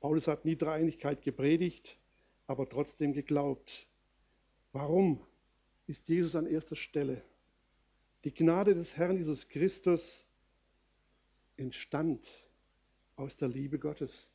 Paulus 0.00 0.28
hat 0.28 0.44
nie 0.44 0.56
Dreieinigkeit 0.56 1.22
gepredigt, 1.22 1.98
aber 2.46 2.68
trotzdem 2.68 3.12
geglaubt. 3.12 3.88
Warum 4.72 5.20
ist 5.86 6.08
Jesus 6.08 6.36
an 6.36 6.46
erster 6.46 6.76
Stelle? 6.76 7.22
Die 8.24 8.34
Gnade 8.34 8.74
des 8.74 8.96
Herrn 8.96 9.16
Jesus 9.16 9.48
Christus 9.48 10.26
entstand 11.56 12.26
aus 13.16 13.36
der 13.36 13.48
Liebe 13.48 13.78
Gottes. 13.78 14.28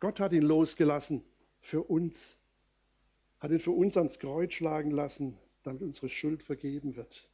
Gott 0.00 0.18
hat 0.18 0.32
ihn 0.32 0.42
losgelassen 0.42 1.22
für 1.60 1.82
uns, 1.82 2.38
hat 3.38 3.52
ihn 3.52 3.60
für 3.60 3.70
uns 3.70 3.96
ans 3.96 4.18
Kreuz 4.18 4.54
schlagen 4.54 4.90
lassen, 4.90 5.38
damit 5.62 5.82
unsere 5.82 6.08
Schuld 6.08 6.42
vergeben 6.42 6.96
wird. 6.96 7.28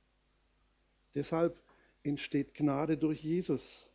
Deshalb 1.15 1.61
entsteht 2.03 2.55
Gnade 2.55 2.97
durch 2.97 3.23
Jesus. 3.23 3.91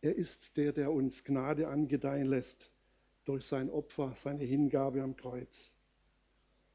Er 0.00 0.14
ist 0.14 0.56
der, 0.56 0.72
der 0.72 0.92
uns 0.92 1.24
Gnade 1.24 1.68
angedeihen 1.68 2.26
lässt 2.26 2.70
durch 3.24 3.46
sein 3.46 3.70
Opfer, 3.70 4.12
seine 4.16 4.44
Hingabe 4.44 5.02
am 5.02 5.16
Kreuz. 5.16 5.72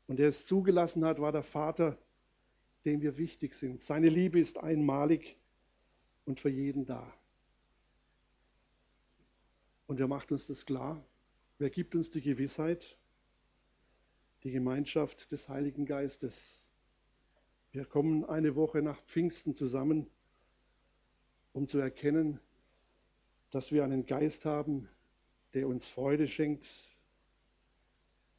Und 0.08 0.17
der 0.17 0.30
es 0.30 0.47
zugelassen 0.47 1.06
hat, 1.06 1.21
war 1.21 1.32
der 1.32 1.43
Vater, 1.43 1.97
dem 2.86 3.02
wir 3.02 3.17
wichtig 3.17 3.54
sind. 3.54 3.84
Seine 3.84 4.10
Liebe 4.10 4.39
ist 4.39 4.58
einmalig 4.58 5.38
und 6.25 6.39
für 6.39 6.49
jeden 6.49 6.86
da. 6.86 7.13
Und 9.86 9.99
wer 9.99 10.08
macht 10.08 10.32
uns 10.32 10.47
das 10.47 10.65
klar? 10.65 11.04
Wer 11.60 11.69
gibt 11.69 11.95
uns 11.95 12.10
die 12.10 12.21
Gewissheit? 12.21 12.97
Die 14.43 14.52
Gemeinschaft 14.52 15.32
des 15.32 15.49
Heiligen 15.49 15.86
Geistes. 15.86 16.69
Wir 17.71 17.84
kommen 17.84 18.23
eine 18.23 18.56
Woche 18.56 18.82
nach 18.82 19.02
Pfingsten 19.02 19.54
zusammen, 19.54 20.08
um 21.52 21.67
zu 21.67 21.78
erkennen, 21.78 22.39
dass 23.52 23.71
wir 23.71 23.84
einen 23.84 24.06
Geist 24.06 24.45
haben, 24.45 24.88
der 25.54 25.67
uns 25.67 25.88
Freude 25.88 26.28
schenkt, 26.28 26.65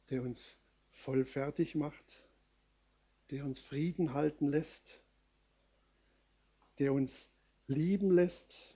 der 0.09 0.23
uns 0.23 0.57
voll 0.89 1.23
fertig 1.23 1.75
macht, 1.75 2.27
der 3.29 3.45
uns 3.45 3.61
Frieden 3.61 4.13
halten 4.13 4.47
lässt, 4.47 5.03
der 6.79 6.93
uns 6.93 7.29
lieben 7.67 8.11
lässt, 8.11 8.75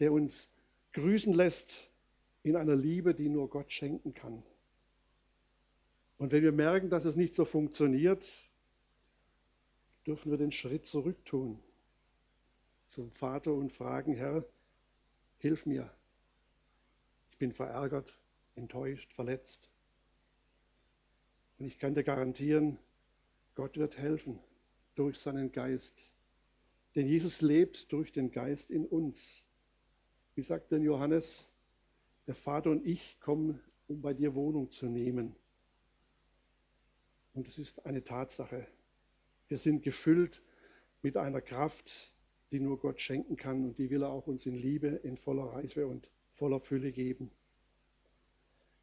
der 0.00 0.12
uns 0.12 0.48
grüßen 0.92 1.32
lässt 1.32 1.90
in 2.42 2.56
einer 2.56 2.76
Liebe, 2.76 3.14
die 3.14 3.30
nur 3.30 3.48
Gott 3.48 3.72
schenken 3.72 4.12
kann. 4.12 4.42
Und 6.24 6.32
wenn 6.32 6.42
wir 6.42 6.52
merken, 6.52 6.88
dass 6.88 7.04
es 7.04 7.16
nicht 7.16 7.34
so 7.34 7.44
funktioniert, 7.44 8.26
dürfen 10.06 10.30
wir 10.30 10.38
den 10.38 10.52
Schritt 10.52 10.86
zurück 10.86 11.22
tun 11.26 11.62
zum 12.86 13.10
Vater 13.10 13.52
und 13.52 13.70
fragen, 13.70 14.14
Herr, 14.14 14.42
hilf 15.36 15.66
mir. 15.66 15.90
Ich 17.28 17.36
bin 17.36 17.52
verärgert, 17.52 18.18
enttäuscht, 18.54 19.12
verletzt. 19.12 19.68
Und 21.58 21.66
ich 21.66 21.78
kann 21.78 21.94
dir 21.94 22.04
garantieren, 22.04 22.78
Gott 23.54 23.76
wird 23.76 23.98
helfen 23.98 24.38
durch 24.94 25.18
seinen 25.18 25.52
Geist. 25.52 26.10
Denn 26.94 27.06
Jesus 27.06 27.42
lebt 27.42 27.92
durch 27.92 28.12
den 28.12 28.30
Geist 28.30 28.70
in 28.70 28.86
uns. 28.86 29.44
Wie 30.36 30.42
sagt 30.42 30.72
denn 30.72 30.84
Johannes, 30.84 31.52
der 32.26 32.34
Vater 32.34 32.70
und 32.70 32.86
ich 32.86 33.20
kommen, 33.20 33.60
um 33.88 34.00
bei 34.00 34.14
dir 34.14 34.34
Wohnung 34.34 34.70
zu 34.70 34.86
nehmen. 34.86 35.36
Und 37.34 37.48
es 37.48 37.58
ist 37.58 37.84
eine 37.84 38.02
Tatsache. 38.02 38.66
Wir 39.48 39.58
sind 39.58 39.82
gefüllt 39.82 40.42
mit 41.02 41.16
einer 41.16 41.40
Kraft, 41.40 42.14
die 42.52 42.60
nur 42.60 42.78
Gott 42.78 43.00
schenken 43.00 43.36
kann 43.36 43.64
und 43.64 43.78
die 43.78 43.90
will 43.90 44.02
er 44.02 44.10
auch 44.10 44.26
uns 44.26 44.46
in 44.46 44.54
Liebe, 44.54 44.88
in 44.88 45.16
voller 45.16 45.44
Reife 45.44 45.86
und 45.86 46.08
voller 46.30 46.60
Fülle 46.60 46.92
geben. 46.92 47.30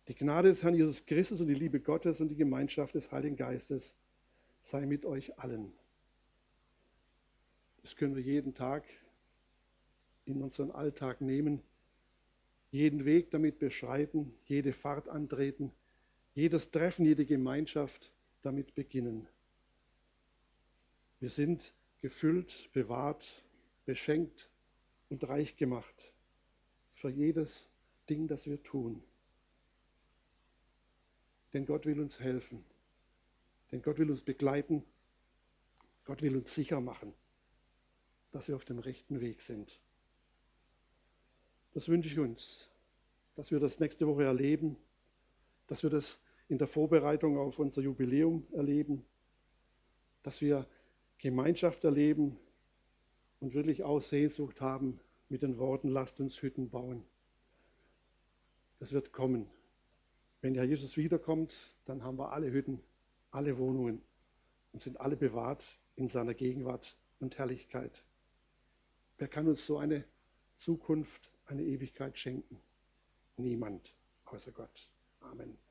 Die 0.07 0.15
Gnade 0.15 0.49
des 0.49 0.63
Herrn 0.63 0.75
Jesus 0.75 1.05
Christus 1.05 1.39
und 1.39 1.47
die 1.47 1.53
Liebe 1.55 1.79
Gottes 1.79 2.19
und 2.19 2.27
die 2.27 2.35
Gemeinschaft 2.35 2.95
des 2.95 3.11
Heiligen 3.11 3.37
Geistes 3.37 3.97
sei 4.59 4.85
mit 4.85 5.05
euch 5.05 5.39
allen. 5.39 5.71
Das 7.81 7.95
können 7.95 8.15
wir 8.15 8.21
jeden 8.21 8.53
Tag 8.53 8.83
in 10.25 10.41
unseren 10.41 10.71
Alltag 10.71 11.21
nehmen, 11.21 11.61
jeden 12.71 13.05
Weg 13.05 13.31
damit 13.31 13.59
beschreiten, 13.59 14.33
jede 14.45 14.73
Fahrt 14.73 15.09
antreten, 15.09 15.71
jedes 16.33 16.71
Treffen, 16.71 17.05
jede 17.05 17.25
Gemeinschaft 17.25 18.11
damit 18.41 18.75
beginnen. 18.75 19.27
Wir 21.19 21.29
sind 21.29 21.73
gefüllt, 22.01 22.69
bewahrt, 22.73 23.43
beschenkt 23.85 24.49
und 25.09 25.27
reich 25.27 25.57
gemacht 25.57 26.13
für 26.93 27.09
jedes 27.09 27.67
Ding, 28.09 28.27
das 28.27 28.47
wir 28.47 28.61
tun. 28.63 29.03
Denn 31.53 31.65
Gott 31.65 31.85
will 31.85 31.99
uns 31.99 32.19
helfen. 32.19 32.63
Denn 33.71 33.81
Gott 33.81 33.99
will 33.99 34.09
uns 34.09 34.23
begleiten. 34.23 34.83
Gott 36.05 36.21
will 36.21 36.35
uns 36.35 36.53
sicher 36.53 36.81
machen 36.81 37.13
dass 38.31 38.47
wir 38.47 38.55
auf 38.55 38.65
dem 38.65 38.79
rechten 38.79 39.21
Weg 39.21 39.41
sind. 39.41 39.79
Das 41.73 41.87
wünsche 41.87 42.09
ich 42.09 42.19
uns, 42.19 42.69
dass 43.35 43.51
wir 43.51 43.59
das 43.59 43.79
nächste 43.79 44.07
Woche 44.07 44.23
erleben, 44.23 44.77
dass 45.67 45.83
wir 45.83 45.89
das 45.89 46.19
in 46.51 46.57
der 46.57 46.67
Vorbereitung 46.67 47.37
auf 47.37 47.59
unser 47.59 47.81
Jubiläum 47.81 48.45
erleben, 48.51 49.05
dass 50.21 50.41
wir 50.41 50.67
Gemeinschaft 51.17 51.85
erleben 51.85 52.37
und 53.39 53.53
wirklich 53.53 53.85
auch 53.85 54.01
Sehnsucht 54.01 54.59
haben 54.59 54.99
mit 55.29 55.43
den 55.43 55.57
Worten, 55.57 55.87
lasst 55.87 56.19
uns 56.19 56.41
Hütten 56.41 56.69
bauen. 56.69 57.05
Das 58.79 58.91
wird 58.91 59.13
kommen. 59.13 59.49
Wenn 60.41 60.53
Herr 60.55 60.65
Jesus 60.65 60.97
wiederkommt, 60.97 61.55
dann 61.85 62.03
haben 62.03 62.19
wir 62.19 62.33
alle 62.33 62.51
Hütten, 62.51 62.81
alle 63.29 63.57
Wohnungen 63.57 64.01
und 64.73 64.81
sind 64.81 64.99
alle 64.99 65.15
bewahrt 65.15 65.79
in 65.95 66.09
seiner 66.09 66.33
Gegenwart 66.33 66.97
und 67.21 67.37
Herrlichkeit. 67.37 68.03
Wer 69.19 69.29
kann 69.29 69.47
uns 69.47 69.65
so 69.65 69.77
eine 69.77 70.03
Zukunft, 70.55 71.31
eine 71.45 71.63
Ewigkeit 71.63 72.17
schenken? 72.17 72.59
Niemand 73.37 73.95
außer 74.25 74.51
Gott. 74.51 74.89
Amen. 75.21 75.70